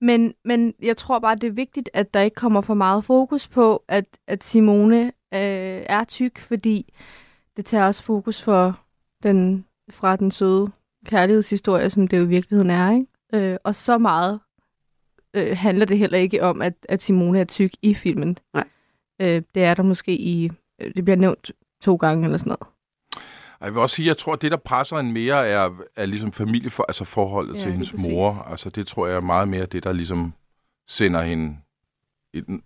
[0.00, 3.48] men, men jeg tror bare, det er vigtigt, at der ikke kommer for meget fokus
[3.48, 5.04] på, at, at Simone
[5.34, 6.94] øh, er tyk, fordi
[7.56, 8.80] det tager også fokus for
[9.22, 10.70] den, fra den søde
[11.06, 12.92] kærlighedshistorie, som det jo i virkeligheden er.
[12.92, 13.06] Ikke?
[13.52, 14.40] Øh, og så meget
[15.34, 18.38] øh, handler det heller ikke om, at, at Simone er tyk i filmen.
[18.54, 18.64] Nej.
[19.20, 20.50] Øh, det er der måske i...
[20.80, 21.50] øh, Det bliver nævnt
[21.82, 22.66] to gange eller sådan noget.
[23.60, 26.06] Og Jeg vil også sige, jeg tror, at det, der presser en mere, er, er
[26.06, 28.08] ligesom familie, for, altså forholdet Ja, til hendes præcis.
[28.08, 28.46] mor.
[28.50, 30.32] Altså det tror jeg er meget mere det, der ligesom
[30.88, 31.56] sender hende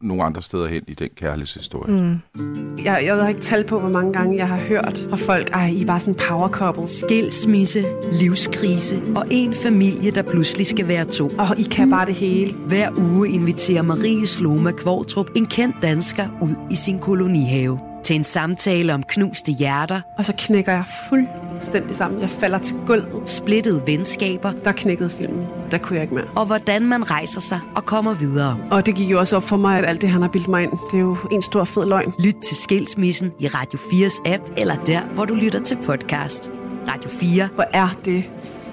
[0.01, 1.95] nogle andre steder hen i den kærlighedshistorie.
[1.95, 2.79] Mm.
[2.85, 5.67] Jeg, jeg ved ikke tal på, hvor mange gange jeg har hørt fra folk, ej,
[5.67, 6.89] I er bare sådan en power couple.
[6.89, 11.29] Skilsmisse, livskrise og en familie, der pludselig skal være to.
[11.39, 12.55] Og I kan bare det hele.
[12.55, 18.25] Hver uge inviterer Marie Sloma Kvortrup en kendt dansker ud i sin kolonihave til en
[18.25, 22.21] samtale om knuste hjerter, Og så knækker jeg fuldstændig sammen.
[22.21, 23.29] Jeg falder til gulvet.
[23.29, 25.47] splittede venskaber Der knækkede filmen.
[25.71, 26.25] Der kunne jeg ikke mere.
[26.37, 28.59] og hvordan man rejser sig og kommer videre.
[28.71, 30.63] Og det gik jo også op for mig, at alt det, han har bildt mig
[30.63, 32.13] ind, det er jo en stor fed løgn.
[32.19, 36.51] Lyt til Skilsmissen i Radio 4's app eller der, hvor du lytter til podcast.
[36.89, 37.49] Radio 4.
[37.55, 38.25] Hvor er det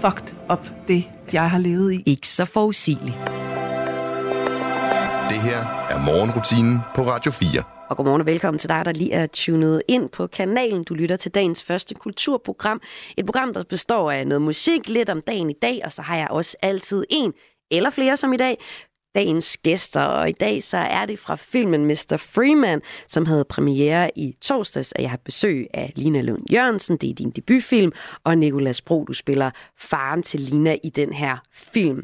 [0.01, 2.03] fucked up, det jeg har levet i.
[2.05, 3.17] Ikke så forudsigeligt.
[5.29, 5.57] Det her
[5.89, 7.63] er morgenrutinen på Radio 4.
[7.93, 10.83] Og godmorgen og velkommen til dig, der lige er tunet ind på kanalen.
[10.83, 12.81] Du lytter til dagens første kulturprogram.
[13.17, 16.17] Et program, der består af noget musik, lidt om dagen i dag, og så har
[16.17, 17.33] jeg også altid en
[17.71, 18.57] eller flere som i dag,
[19.15, 22.17] dagens gæster, og i dag så er det fra filmen Mr.
[22.17, 27.09] Freeman, som havde premiere i torsdags, og jeg har besøg af Lina Lund Jørgensen, det
[27.09, 27.91] er din debutfilm,
[28.23, 32.03] og Nikolas Bro, du spiller faren til Lina i den her film.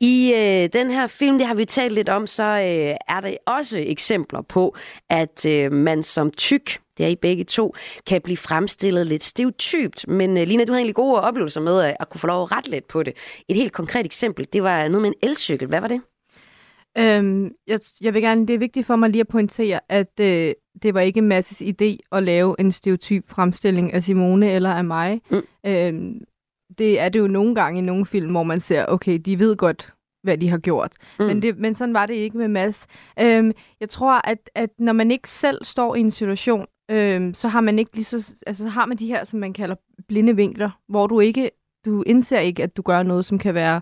[0.00, 3.36] I øh, den her film, det har vi talt lidt om, så øh, er der
[3.46, 4.76] også eksempler på,
[5.10, 7.74] at øh, man som tyk det er I begge to,
[8.06, 10.08] kan blive fremstillet lidt stereotypt.
[10.08, 12.52] Men uh, Lina, du har egentlig gode oplevelser med at, at kunne få lov at
[12.52, 13.16] rette lidt på det.
[13.48, 15.68] Et helt konkret eksempel, det var noget med en elcykel.
[15.68, 16.00] Hvad var det?
[16.98, 20.54] Øhm, jeg, jeg vil gerne, det er vigtigt for mig lige at pointere, at øh,
[20.82, 25.20] det var ikke Masses idé at lave en stereotyp fremstilling af Simone eller af mig.
[25.30, 25.42] Mm.
[25.66, 26.24] Øhm,
[26.78, 29.56] det er det jo nogle gange i nogle film, hvor man ser, okay, de ved
[29.56, 30.92] godt, hvad de har gjort.
[31.18, 31.24] Mm.
[31.26, 32.86] Men, det, men sådan var det ikke med Mads.
[33.20, 37.48] Øhm, jeg tror, at, at når man ikke selv står i en situation, øhm, så
[37.48, 39.76] har man ikke lige så, altså har man de her, som man kalder
[40.08, 41.50] blinde vinkler, hvor du ikke,
[41.84, 43.80] du indser ikke, at du gør noget, som kan være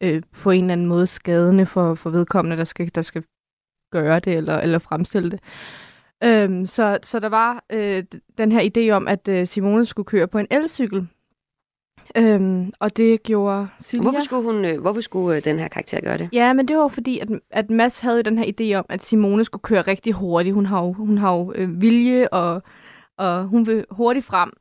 [0.00, 3.24] øh, på en eller anden måde skadende for, for vedkommende, der skal, der skal
[3.92, 5.40] gøre det eller, eller fremstille det.
[6.24, 8.04] Øhm, så, så der var øh,
[8.38, 11.08] den her idé om, at øh, Simone skulle køre på en elcykel.
[12.16, 14.02] Øhm, og det gjorde Silja.
[14.02, 16.28] Hvorfor skulle, hun, øh, hvorfor skulle øh, den her karakter gøre det?
[16.32, 19.04] Ja, men det var fordi, at, at Mads havde jo den her idé om, at
[19.04, 20.54] Simone skulle køre rigtig hurtigt.
[20.54, 22.62] Hun har jo, hun har jo øh, vilje, og,
[23.18, 24.52] og hun vil hurtigt frem.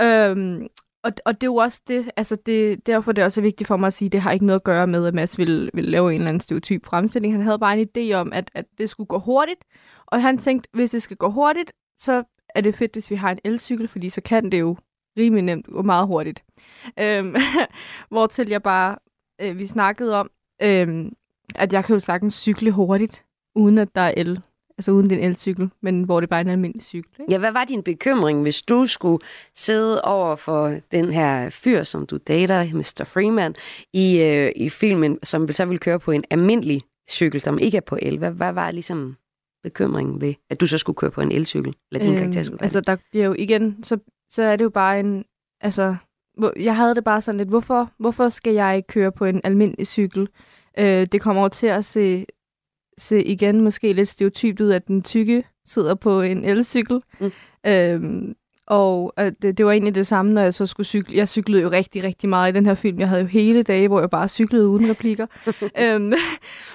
[0.00, 0.66] Øhm,
[1.02, 3.76] og, og det er jo også det, altså det, derfor det er også vigtigt for
[3.76, 5.90] mig at sige, at det har ikke noget at gøre med, at Mads ville, ville
[5.90, 7.34] lave en eller anden stereotyp fremstilling.
[7.34, 9.64] Han havde bare en idé om, at, at det skulle gå hurtigt,
[10.06, 12.24] og han tænkte, hvis det skal gå hurtigt, så
[12.54, 14.76] er det fedt, hvis vi har en elcykel, fordi så kan det jo
[15.18, 16.44] rimelig nemt og meget hurtigt.
[16.98, 17.34] Øhm,
[18.10, 18.96] hvortil jeg bare,
[19.40, 20.30] øh, vi snakkede om,
[20.62, 21.10] øh,
[21.54, 23.24] at jeg kan jo sagtens cykle hurtigt,
[23.54, 24.42] uden at der er el
[24.80, 27.10] altså uden den elcykel, men hvor det bare er en almindelig cykel.
[27.20, 27.32] Ikke?
[27.32, 29.18] Ja, hvad var din bekymring, hvis du skulle
[29.56, 33.04] sidde over for den her fyr, som du dater, Mr.
[33.04, 33.54] Freeman,
[33.92, 37.80] i, øh, i filmen, som så ville køre på en almindelig cykel, som ikke er
[37.80, 38.18] på el?
[38.18, 39.16] Hvad, hvad var ligesom
[39.62, 41.74] bekymringen ved, at du så skulle køre på en elcykel?
[41.92, 43.98] Eller din øhm, karakter skulle Altså, der bliver jo igen, så,
[44.30, 45.24] så er det jo bare en,
[45.60, 45.96] altså,
[46.56, 50.28] jeg havde det bare sådan lidt, hvorfor, hvorfor skal jeg køre på en almindelig cykel?
[50.78, 52.26] Øh, det kommer over til at se
[52.98, 57.02] se igen måske lidt stereotypt ud, at den tykke sidder på en elcykel.
[57.20, 57.32] Mm.
[57.66, 58.34] Øhm,
[58.70, 61.16] og øh, det, det var egentlig det samme, når jeg så skulle cykle.
[61.16, 62.98] Jeg cyklede jo rigtig, rigtig meget i den her film.
[62.98, 65.26] Jeg havde jo hele dage, hvor jeg bare cyklede uden replikker.
[65.46, 66.12] øhm, og det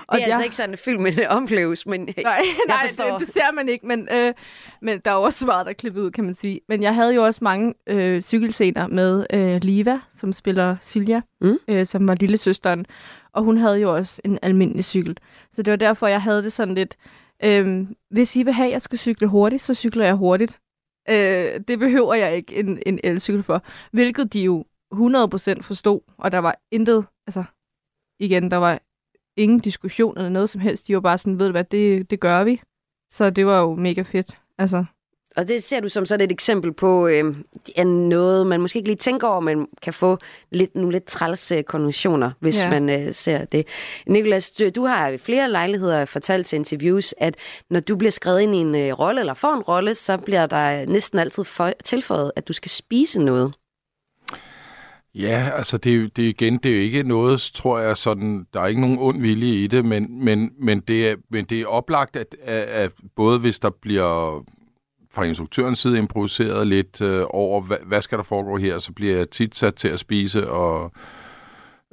[0.09, 0.23] er jeg...
[0.27, 3.87] altså ikke sådan en film, det opleves, men Nej, nej det, det ser man ikke,
[3.87, 4.33] men, øh,
[4.81, 6.61] men der er også meget, der er klippet ud, kan man sige.
[6.69, 11.57] Men jeg havde jo også mange øh, cykelscener med øh, Liva, som spiller Silja, mm.
[11.67, 12.85] øh, som var lille søsteren
[13.35, 15.17] og hun havde jo også en almindelig cykel.
[15.51, 16.97] Så det var derfor, jeg havde det sådan lidt,
[17.43, 20.59] øh, hvis I vil have, at jeg skal cykle hurtigt, så cykler jeg hurtigt.
[21.09, 23.63] Øh, det behøver jeg ikke en, en elcykel for.
[23.91, 27.43] Hvilket de jo 100% forstod, og der var intet, altså
[28.19, 28.79] igen, der var
[29.37, 30.87] ingen diskussion eller noget som helst.
[30.87, 32.61] De var bare sådan, ved du hvad, det, det gør vi.
[33.11, 34.39] Så det var jo mega fedt.
[34.57, 34.85] Altså,
[35.37, 37.35] og det ser du som sådan et eksempel på øh,
[37.85, 40.17] noget, man måske ikke lige tænker over, men kan få
[40.51, 42.69] lidt, nogle lidt træls øh, konventioner, hvis ja.
[42.69, 43.67] man øh, ser det.
[44.07, 47.35] Nikolas, du, du har flere lejligheder fortalt til interviews, at
[47.69, 50.45] når du bliver skrevet ind i en øh, rolle, eller får en rolle, så bliver
[50.45, 53.53] der næsten altid for, tilføjet, at du skal spise noget.
[55.15, 58.67] Ja, altså det, det igen, det er jo ikke noget, tror jeg, sådan, der er
[58.67, 62.15] ikke nogen ond vilje i det, men, men, men, det, er, men det er oplagt,
[62.15, 64.43] at, at, at både hvis der bliver
[65.15, 69.17] fra instruktørens side improviseret lidt øh, over, hvad, hvad skal der foregå her, så bliver
[69.17, 70.91] jeg tit sat til at spise, og,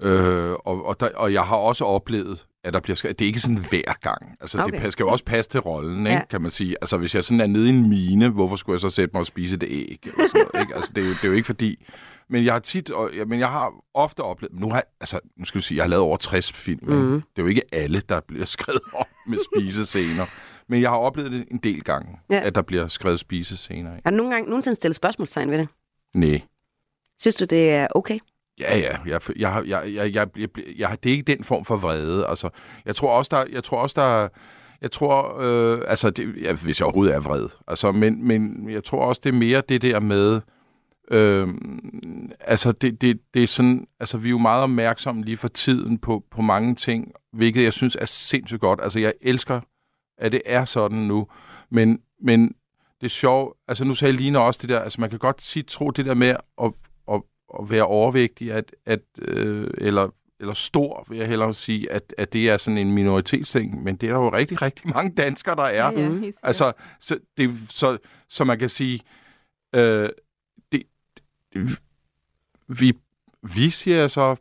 [0.02, 3.26] øh, og, og, der, og jeg har også oplevet, at der bliver skrevet, det er
[3.26, 4.36] ikke sådan hver gang.
[4.40, 4.84] Altså, okay.
[4.84, 6.24] det skal jo også passe til rollen, ikke, ja.
[6.30, 6.76] kan man sige.
[6.80, 9.20] Altså, hvis jeg sådan er nede i en mine, hvorfor skulle jeg så sætte mig
[9.20, 9.98] og spise det æg?
[10.02, 10.74] Eller sådan noget, ikke?
[10.76, 11.86] Altså, det er, jo, det er jo ikke fordi...
[12.28, 15.44] Men jeg har tit, og, ja, men jeg har ofte oplevet, nu har, altså, nu
[15.44, 16.80] skal vi sige, jeg har lavet over 60 film.
[16.82, 17.12] Mm.
[17.12, 20.26] Det er jo ikke alle, der bliver skrevet op med spisescener.
[20.68, 22.40] Men jeg har oplevet det en del gange, ja.
[22.40, 23.90] at der bliver skrevet spisescener.
[24.04, 25.68] Har du nogle gange, nogensinde stillet spørgsmålstegn ved det?
[26.14, 26.40] Nej.
[27.20, 28.18] Synes du, det er okay?
[28.60, 28.96] Ja, ja.
[29.06, 30.48] Jeg, jeg, jeg, jeg, jeg, jeg,
[30.78, 32.26] jeg, det er ikke den form for vrede.
[32.26, 32.48] Altså,
[32.86, 34.28] jeg tror også, der, jeg tror også, der
[34.82, 38.84] jeg tror, øh, altså, det, ja, hvis jeg overhovedet er vred, altså, men, men jeg
[38.84, 40.40] tror også, det er mere det der med,
[41.10, 41.48] øh,
[42.40, 45.98] altså, det, det, det er sådan, altså, vi er jo meget opmærksomme lige for tiden
[45.98, 48.80] på, på mange ting, hvilket jeg synes er sindssygt godt.
[48.82, 49.60] Altså, jeg elsker
[50.22, 51.26] at det er sådan nu.
[51.70, 52.54] Men, men
[53.00, 55.62] det er sjovt, altså nu sagde Line også det der, altså man kan godt sige,
[55.62, 56.72] tro det der med at,
[57.12, 57.22] at,
[57.60, 60.08] at være overvægtig, at, at, øh, eller,
[60.40, 64.08] eller stor, vil jeg hellere sige, at, at det er sådan en minoritetsting, men det
[64.08, 65.92] er der jo rigtig, rigtig mange danskere, der er.
[65.92, 67.98] Ja, ja, altså, så, det, så,
[68.28, 69.00] så man kan sige,
[69.74, 70.08] øh,
[70.72, 70.82] det,
[71.52, 71.78] det,
[72.68, 72.92] vi,
[73.42, 74.36] vi siger så,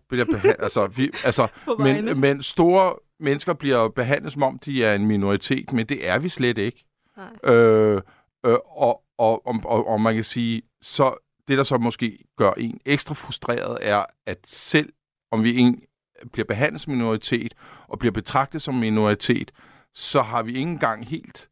[0.59, 1.47] altså, vi, altså
[1.79, 6.19] men, men store mennesker bliver behandlet som om, de er en minoritet, men det er
[6.19, 6.85] vi slet ikke.
[7.17, 7.53] Nej.
[7.55, 8.01] Øh,
[8.45, 12.51] øh, og, og, og, og, og man kan sige, så det, der så måske gør
[12.51, 14.93] en ekstra frustreret, er, at selv
[15.31, 15.81] om vi en,
[16.33, 17.53] bliver behandlet som minoritet,
[17.87, 19.51] og bliver betragtet som minoritet,
[19.93, 21.49] så har vi ikke engang helt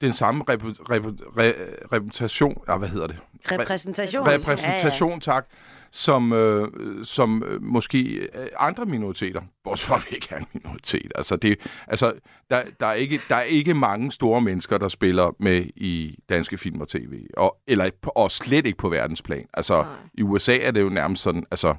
[0.00, 3.16] den samme rep- rep- re- repræsentation, ja, hvad hedder det?
[3.52, 4.26] Repræsentation.
[4.26, 5.46] Repræsentation, tak,
[5.92, 6.68] som, øh,
[7.04, 11.12] som øh, måske øh, andre minoriteter, bortset fra, at vi ikke er en minoritet.
[11.14, 12.12] Altså, det, altså
[12.50, 16.58] der, der, er ikke, der er ikke mange store mennesker, der spiller med i danske
[16.58, 19.46] film og tv, og, eller, og slet ikke på verdensplan.
[19.54, 19.92] Altså, Nej.
[20.14, 21.74] i USA er det jo nærmest sådan, altså,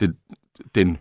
[0.00, 0.16] det,
[0.74, 0.98] den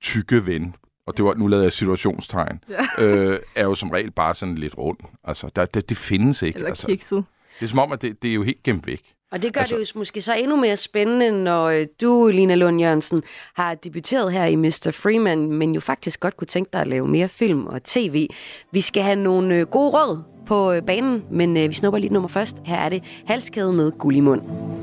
[0.00, 0.74] tykke ven,
[1.06, 2.86] og det var, nu lavede jeg situationstegn, Ja.
[3.04, 4.98] øh, er jo som regel bare sådan lidt rund.
[5.24, 6.56] Altså, der, det, det findes ikke.
[6.56, 7.24] Eller altså, kikset.
[7.60, 9.14] det er som om, at det, det er jo helt gemt væk.
[9.34, 12.54] Og det gør Altså- det jo måske så endnu mere spændende, når øh, du, Lina
[12.54, 13.22] Lund Jørgensen,
[13.54, 14.90] har debuteret her i Mr.
[14.92, 18.28] Freeman, men jo faktisk godt kunne tænke dig at lave mere film og tv.
[18.72, 22.28] Vi skal have nogle øh, gode råd på øh, banen, men vi snupper lige nummer
[22.28, 22.56] først.
[22.64, 24.40] Her er det Halskæde med guld i mund.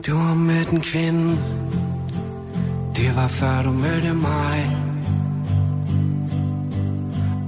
[0.07, 1.37] Du har mødt en kvinde
[2.95, 4.90] Det var før du mødte mig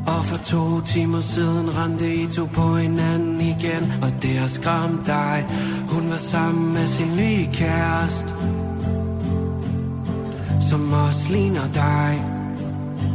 [0.05, 3.93] og for to timer siden rendte I to på hinanden igen.
[4.01, 5.45] Og det har skræmt dig.
[5.89, 8.33] Hun var sammen med sin nye kæreste
[10.69, 12.23] Som også ligner dig.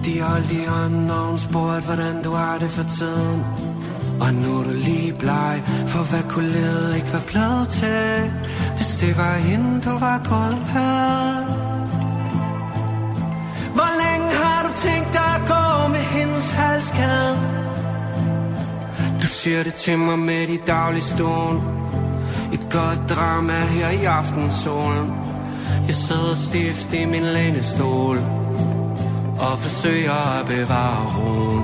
[0.05, 3.45] De holdt i hånden og hun spurgte Hvordan du har det for tiden.
[4.21, 8.33] Og nu er du lige bleg For hvad kunne lede ikke være blevet til
[8.77, 11.59] Hvis det var hende du var gået med?
[13.75, 17.39] Hvor længe har du tænkt dig at gå med hendes halskæde?
[19.23, 21.63] Du siger det til mig med i daglige stål
[22.53, 25.13] Et godt drama her i aftensolen.
[25.87, 28.19] Jeg sidder stift i min lænestol
[29.39, 31.63] Og forsøger at bevare roen.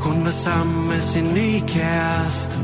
[0.00, 2.56] Hun var sammen med sin nye kæreste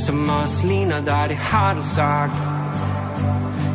[0.00, 2.61] Som også ligner dig, det har du sagt.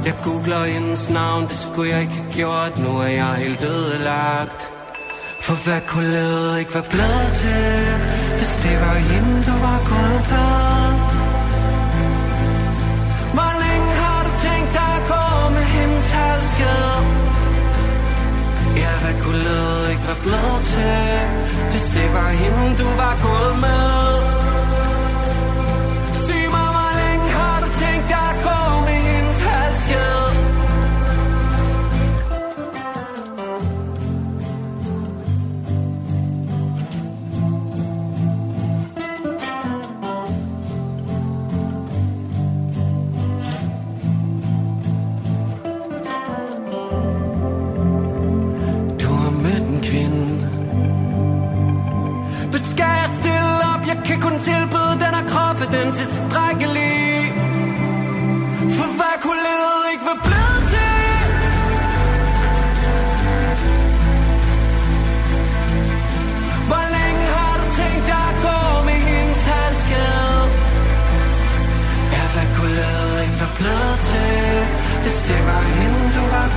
[0.08, 2.78] Jeg googler hendes navn, det skulle jeg ikke have gjort.
[2.78, 4.62] Nu er jeg helt ødelagt.
[5.46, 7.86] For hvad kunne lede ikke være blevet til
[8.38, 10.88] Hvis det var hende, du var gået med
[13.36, 15.24] Hvor længe har du tænkt dig at gå
[15.56, 16.98] med hendes halskede
[18.84, 21.10] Ja, hvad kunne lede ikke være blevet til
[21.72, 23.97] Hvis det var hende, du var gået med?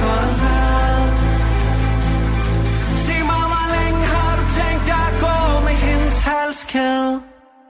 [0.01, 0.40] Du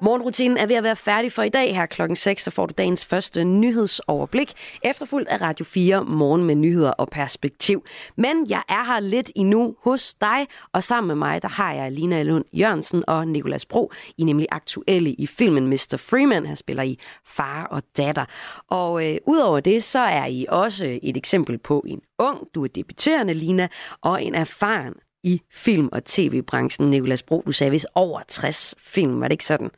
[0.02, 1.74] Morgenrutinen er ved at være færdig for i dag.
[1.74, 4.52] Her klokken 6, så får du dagens første nyhedsoverblik,
[4.84, 7.84] efterfulgt af Radio 4 morgen med nyheder og perspektiv.
[8.16, 11.92] Men jeg er her lidt endnu hos dig, og sammen med mig, der har jeg
[11.92, 13.92] Lina Lund Jørgensen og Nikolas Bro.
[14.18, 15.96] I er nemlig aktuelle i filmen Mr.
[15.98, 16.46] Freeman.
[16.46, 18.24] Her spiller I far og datter.
[18.68, 22.68] Og øh, udover det, så er I også et eksempel på en ung, du er
[22.68, 23.68] debuterende, Lina,
[24.02, 24.94] og en erfaren
[25.24, 26.90] i film- og tv-branchen.
[26.90, 29.70] Nikolas Bro, du sagde vist over 60 film, var det ikke sådan?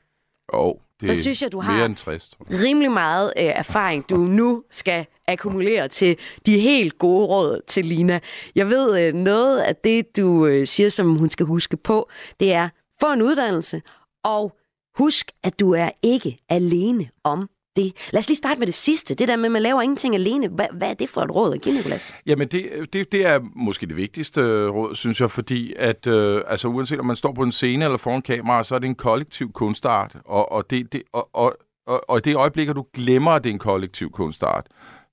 [0.52, 2.28] Og det Så synes jeg, du har- end 60.
[2.30, 2.60] tror jeg.
[2.64, 8.20] rimelig meget øh, erfaring, du nu skal akkumulere til de helt gode råd til Lina.
[8.54, 12.08] Jeg ved, øh, noget af det, du øh, siger, som hun skal huske på,
[12.40, 12.68] det er,
[13.00, 13.82] få en uddannelse,
[14.24, 14.56] og
[14.98, 18.10] husk, at du er ikke alene om det.
[18.12, 19.14] Lad os lige starte med det sidste.
[19.14, 20.48] Det der med, at man laver ingenting alene.
[20.48, 22.14] Hvad, hvad er det for et råd at give, Nicolas?
[22.26, 26.42] Jamen, det, det, det er måske det vigtigste øh, råd, synes jeg, fordi at øh,
[26.46, 28.94] altså, uanset om man står på en scene eller foran kamera, så er det en
[28.94, 31.56] kollektiv kunstart, og, og, det, det, og, og,
[31.86, 34.66] og, og i det øjeblik, at du glemmer, at det er en kollektiv kunstart,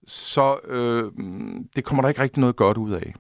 [0.08, 1.12] så øh,
[1.76, 3.14] det kommer der ikke rigtig noget godt ud af.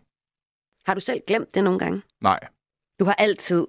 [0.85, 2.01] Har du selv glemt det nogle gange?
[2.21, 2.39] Nej.
[2.99, 3.67] Du har altid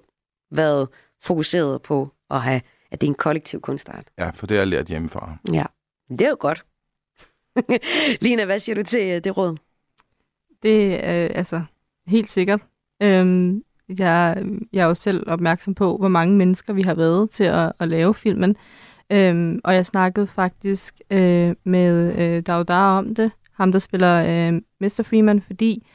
[0.51, 0.87] været
[1.23, 2.61] fokuseret på at have,
[2.91, 4.05] at det er en kollektiv kunstart.
[4.19, 5.37] Ja, for det har jeg lært hjemmefra.
[5.53, 5.65] Ja,
[6.09, 6.65] det er jo godt.
[8.23, 9.57] Lina, hvad siger du til øh, det råd?
[10.63, 11.61] Det er altså
[12.07, 12.65] helt sikkert.
[13.01, 13.63] Øhm,
[13.99, 17.71] jeg, jeg er jo selv opmærksom på, hvor mange mennesker vi har været til at,
[17.79, 18.55] at lave filmen.
[19.11, 24.61] Øhm, og jeg snakkede faktisk øh, med øh, Daudar om det, ham der spiller øh,
[24.79, 25.03] Mr.
[25.03, 25.87] Freeman, fordi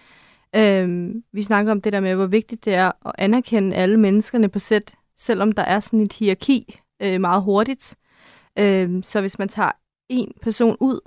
[0.57, 4.49] øh, vi snakker om det der med, hvor vigtigt det er at anerkende alle menneskerne
[4.49, 7.97] på sæt, selvom der er sådan et hierarki øh, meget hurtigt.
[8.59, 9.71] Øh, så hvis man tager
[10.09, 11.01] en person ud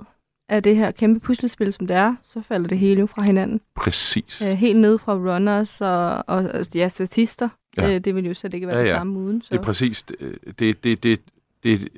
[0.48, 3.60] af det her kæmpe puslespil, som det er, så falder det hele jo fra hinanden.
[3.76, 4.42] Præcis.
[4.42, 7.48] Øh, helt ned fra runners og, og, og ja, statister.
[7.76, 7.94] Ja.
[7.94, 8.94] Øh, det vil jo slet ikke være Ja, det ja.
[8.94, 9.42] samme uden.
[9.42, 9.48] Så.
[9.52, 10.02] Det er præcis.
[10.02, 11.20] Det, det, det, det,
[11.62, 11.88] det,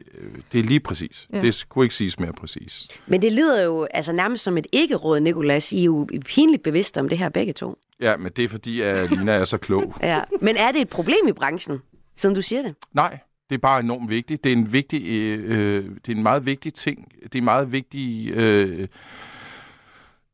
[0.52, 1.28] det er lige præcis.
[1.32, 1.40] Ja.
[1.40, 2.88] Det kunne ikke siges mere præcis.
[3.06, 5.72] Men det lyder jo altså nærmest som et ikke-råd, Nikolas.
[5.72, 7.78] I er jo pinligt bevidste om det her begge to.
[8.00, 9.94] Ja, men det er fordi, at Lina er så klog.
[10.02, 10.20] Ja.
[10.40, 11.82] Men er det et problem i branchen,
[12.16, 12.74] siden du siger det?
[12.92, 13.18] Nej,
[13.52, 14.44] det er bare enormt vigtigt.
[14.44, 15.02] Det er en vigtig,
[15.46, 17.12] øh, det er en meget vigtig ting.
[17.22, 18.88] Det er en meget vigtig øh,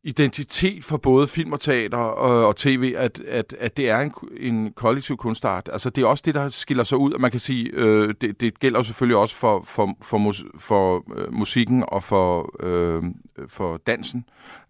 [0.04, 4.12] identitet for både film og teater og, og tv, at, at, at det er en,
[4.40, 5.68] en kollektiv kunstart.
[5.72, 8.40] Altså, det er også det, der skiller sig ud, og man kan sige, øh, det,
[8.40, 13.02] det gælder selvfølgelig også for, for, for, mus, for øh, musikken og for, øh,
[13.48, 14.24] for dansen.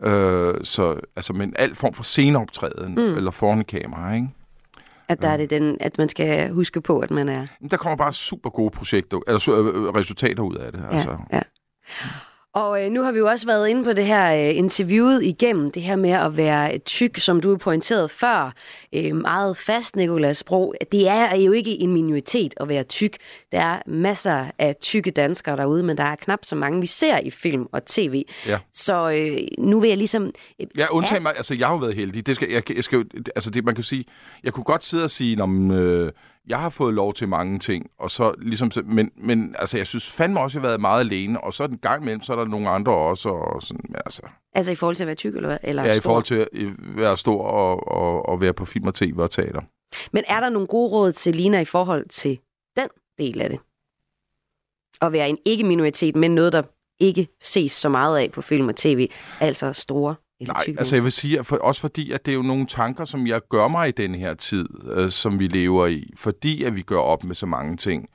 [0.05, 3.16] Øh, så, altså, men al form for sceneoptræden Mm.
[3.16, 4.28] eller foran kamera, ikke?
[5.09, 7.46] At, der er det den, at man skal huske på, at man er...
[7.70, 10.82] Der kommer bare super gode projekter, eller su- øh, resultater ud af det.
[10.90, 11.16] Altså.
[11.32, 11.40] ja.
[12.55, 15.70] Og øh, nu har vi jo også været inde på det her øh, interviewet igennem,
[15.70, 18.53] det her med at være tyk, som du pointerede før,
[18.94, 20.74] øh, meget fast, Nikolas Bro.
[20.92, 23.16] Det er jo ikke en minoritet at være tyk.
[23.53, 27.18] Der er masser af tykke danskere derude, men der er knap så mange, vi ser
[27.18, 28.24] i film og tv.
[28.46, 28.59] Ja.
[28.74, 30.30] Så øh, nu vil jeg ligesom...
[30.61, 32.26] Øh, Ja, undtagen mig, altså jeg har jo været heldig.
[32.26, 33.05] Det skal, jeg, jeg skal,
[33.36, 34.05] altså det, man kan sige,
[34.44, 36.12] jeg kunne godt sidde og sige, om øh,
[36.49, 40.11] jeg har fået lov til mange ting, og så ligesom, men, men altså jeg synes
[40.11, 42.44] fandme også, jeg har været meget alene, og så en gang imellem, så er der
[42.44, 44.22] nogle andre også, og sådan, altså,
[44.55, 46.03] altså i forhold til at være tyk eller, eller ja, i stor.
[46.03, 49.61] forhold til at være stor og, og, og være på film og tv og teater.
[50.12, 52.38] Men er der nogle gode råd til Lina i forhold til
[52.76, 52.88] den
[53.18, 53.59] del af det?
[55.01, 56.62] At være en ikke-minoritet, men noget, der
[57.01, 61.05] ikke ses så meget af på film og tv, altså store eller Nej, altså jeg
[61.05, 63.89] vil sige, for, også fordi, at det er jo nogle tanker, som jeg gør mig
[63.89, 67.34] i den her tid, øh, som vi lever i, fordi at vi gør op med
[67.34, 68.09] så mange ting.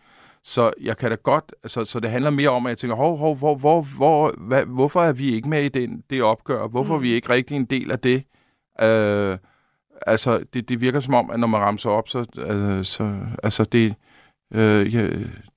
[0.43, 3.17] Så jeg kan da godt, altså, så det handler mere om, at jeg tænker, hov,
[3.17, 6.67] hov, hvor, hvor, hvor, hvad, hvorfor er vi ikke med i den, det opgør?
[6.67, 8.24] Hvorfor er vi ikke rigtig en del af det?
[8.82, 9.38] Øh,
[10.07, 13.63] altså, det, det virker som om, at når man ramser op, så, øh, så altså
[13.63, 13.95] det,
[14.53, 15.09] øh, jeg,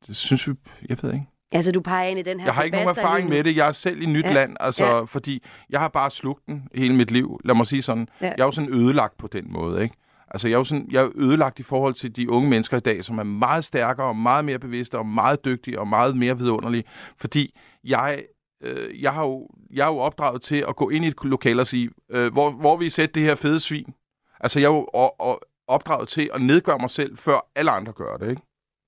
[0.07, 0.53] det synes vi,
[0.89, 1.27] jeg ved ikke.
[1.53, 3.57] Altså, du peger ind i den her Jeg har ikke nogen erfaring med det.
[3.57, 5.05] Jeg er selv i nyt Ja, land, altså, ja.
[5.05, 7.41] fordi jeg har bare slugt den hele mit liv.
[7.45, 8.09] Lad mig sige sådan.
[8.21, 8.27] Ja.
[8.27, 9.95] Jeg er jo sådan ødelagt på den måde, ikke?
[10.31, 12.81] Altså, jeg er jo sådan, jeg er ødelagt i forhold til de unge mennesker i
[12.81, 16.39] dag, som er meget stærkere og meget mere bevidste og meget dygtige og meget mere
[16.39, 16.85] vidunderlige.
[17.19, 18.23] Fordi jeg,
[18.63, 21.61] øh, jeg, har jo, jeg er jo opdraget til at gå ind i et lokal
[21.61, 23.95] og sige, øh, hvor, hvor vil I sætte det her fede svin?
[24.41, 27.93] Altså, jeg er jo og, og opdraget til at nedgøre mig selv, før alle andre
[27.93, 28.43] gør det, ikke?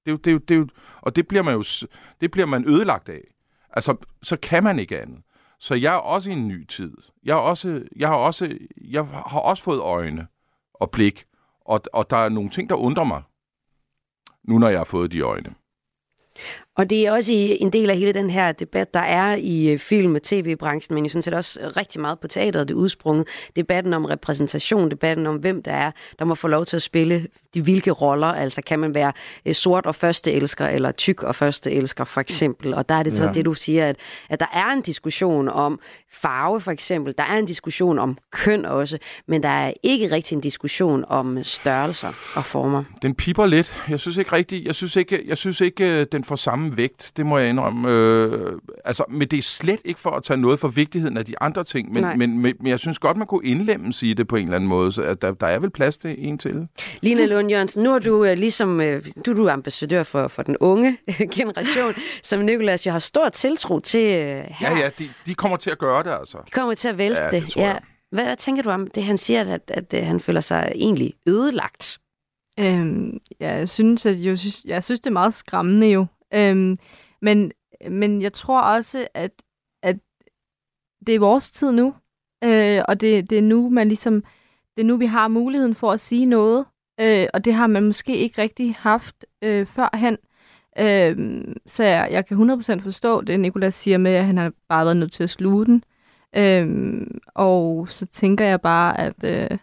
[0.09, 0.69] Det er jo, det er jo, det er jo,
[1.01, 1.65] og det bliver man jo
[2.21, 3.21] det bliver man ødelagt af.
[3.71, 5.23] Altså, så kan man ikke andet.
[5.61, 6.97] Så jeg er også i en ny tid.
[7.25, 10.27] Jeg, er også, jeg, har, også, jeg har også fået øjne
[10.75, 11.25] og blik,
[11.61, 13.23] og, og der er nogle ting, der undrer mig,
[14.45, 15.55] nu når jeg har fået de øjne.
[16.79, 19.69] Og det er også i en del af hele den her debat, der er i
[19.73, 23.29] øh, film- og tv-branchen, men jo sådan set også rigtig meget på teateret, det udsprunget.
[23.57, 27.27] Debatten om repræsentation, debatten om, hvem der er, der må få lov til at spille
[27.55, 28.27] de hvilke roller.
[28.27, 29.13] Altså kan man være
[29.47, 32.75] øh, sort og første elsker, eller tyk og første elsker, for eksempel.
[32.75, 33.31] Og der er det så Ja.
[33.33, 33.97] det, du siger, at,
[34.31, 35.81] at der er en diskussion om
[36.13, 37.15] farve, for eksempel.
[37.19, 38.99] Der er en diskussion om køn også,
[39.29, 42.85] men der er ikke rigtig en diskussion om størrelser og former.
[43.03, 43.75] Den piper lidt.
[43.89, 47.13] Jeg synes ikke rigtigt, jeg synes ikke, jeg synes ikke øh, den får samme vægt.
[47.17, 47.91] Det må jeg indrømme.
[47.91, 48.53] Øh,
[48.85, 51.65] altså, men det er slet ikke for at tage noget for vigtigheden af de andre
[51.65, 52.17] ting, Nej.
[52.17, 54.57] men, men, men, men jeg synes godt, man kunne indlemmes i det på en eller
[54.57, 54.93] anden måde.
[54.93, 56.69] Så at der, der er vel plads til en til.
[57.01, 60.43] Lina Lund Jørgensen, nu er du øh, ligesom øh, du, er du ambassadør for, for
[60.43, 60.99] den unge
[61.37, 64.71] generation, som Nikolas jo har stor tiltro til øh, her.
[64.71, 66.39] Ja, ja, de, de kommer til at gøre det, altså.
[66.47, 67.43] De kommer til at vælte Ja, det.
[67.43, 67.81] det tror jeg.
[68.11, 71.15] Hvad, hvad tænker du om det, han siger, at, at, at han føler sig egentlig
[71.27, 71.99] ødelagt?
[72.61, 76.07] Øhm, ja, jeg synes, at jeg synes, jeg synes, det er meget skræmmende jo.
[76.35, 76.77] Øhm,
[77.23, 77.53] men,
[77.91, 79.33] men jeg tror også, at,
[79.83, 79.97] at
[81.07, 81.95] det er vores tid nu.
[82.45, 84.25] Øh, og det, det er nu, man ligesom,
[84.77, 86.65] det er nu, vi har muligheden for at sige noget.
[87.01, 90.19] Øh, og det har man måske ikke rigtig haft øh, førhen.
[90.79, 94.85] Øh, så jeg, jeg kan 100% forstå det, Nikolas siger med, at han har bare
[94.85, 95.85] været nødt til at sluge den.
[96.37, 99.59] Øh, og så tænker jeg bare, at øh,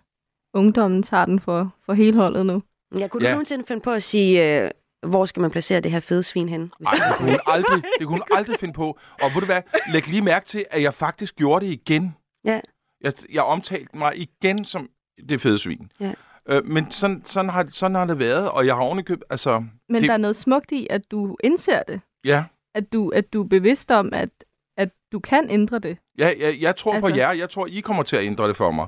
[0.54, 2.64] ungdommen tager den for, for hele holdet nu.
[3.00, 3.32] Ja, kunne du Ja.
[3.32, 4.72] nogensinde finde på at sige, øh,
[5.08, 6.72] hvor skal man placere det her fede svin hen?
[6.78, 9.00] Hvis Ej, det kunne hun aldrig, det kunne hun aldrig finde på.
[9.22, 9.62] Og ved du hvad,
[9.94, 12.16] læg lige mærke til, at jeg faktisk gjorde det igen.
[12.46, 12.60] Ja.
[13.02, 14.90] Jeg, jeg omtalte mig igen som
[15.30, 15.92] det fede svin.
[16.00, 16.14] Ja.
[16.50, 19.64] Øh, men sådan, sådan, har, sådan har det været, og jeg har ovenikøbt, altså...
[19.90, 22.02] Men det, der er noget smukt i, at du indser det.
[22.26, 22.44] Ja,
[22.76, 24.30] At du, at du er bevidst om, at,
[24.78, 25.98] at du kan ændre det.
[26.18, 26.94] ja, ja jeg tror.
[26.94, 27.32] Altså- på jer.
[27.32, 28.88] Jeg tror, I kommer til at ændre det for mig.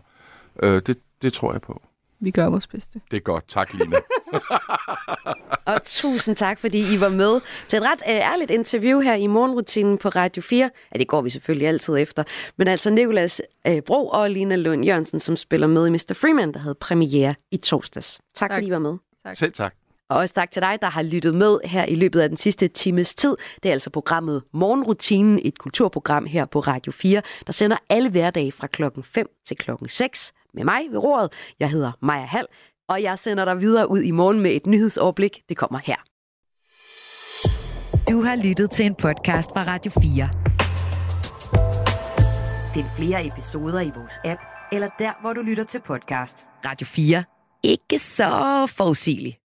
[0.63, 1.81] Øh, det, det tror jeg på.
[2.19, 3.01] Vi gør vores bedste.
[3.11, 3.47] Det er godt.
[3.47, 3.95] Tak, Line.
[5.65, 9.27] Og tusind tak, fordi I var med til et ret øh, ærligt interview her i
[9.27, 10.69] morgenrutinen på Radio 4.
[10.93, 12.23] Ja, det går vi selvfølgelig altid efter.
[12.57, 16.13] Men altså Nikolas øh, Bro og Lina Lund Jørgensen, som spiller med i Mr.
[16.13, 18.19] Freeman, der havde premiere i torsdags.
[18.35, 18.55] Tak, tak.
[18.55, 18.97] fordi I var med.
[19.25, 19.37] Tak.
[19.37, 19.73] Selv tak.
[20.09, 22.67] Og også tak til dig, der har lyttet med her i løbet af den sidste
[22.67, 23.35] times tid.
[23.63, 28.51] Det er altså programmet Morgenrutinen, et kulturprogram her på Radio 4, der sender alle hverdage
[28.51, 31.31] fra klokken 5 til klokken 6 med mig ved roret.
[31.59, 32.45] Jeg hedder Maja Hall,
[32.89, 35.41] og jeg sender dig videre ud i morgen med et nyhedsoverblik.
[35.49, 35.95] Det kommer her.
[38.09, 40.29] Du har lyttet til en podcast fra Radio 4.
[42.73, 44.41] Find flere episoder i vores app,
[44.71, 46.45] eller der, hvor du lytter til podcast.
[46.65, 47.23] Radio 4.
[47.63, 49.37] Ikke så forudsigeligt.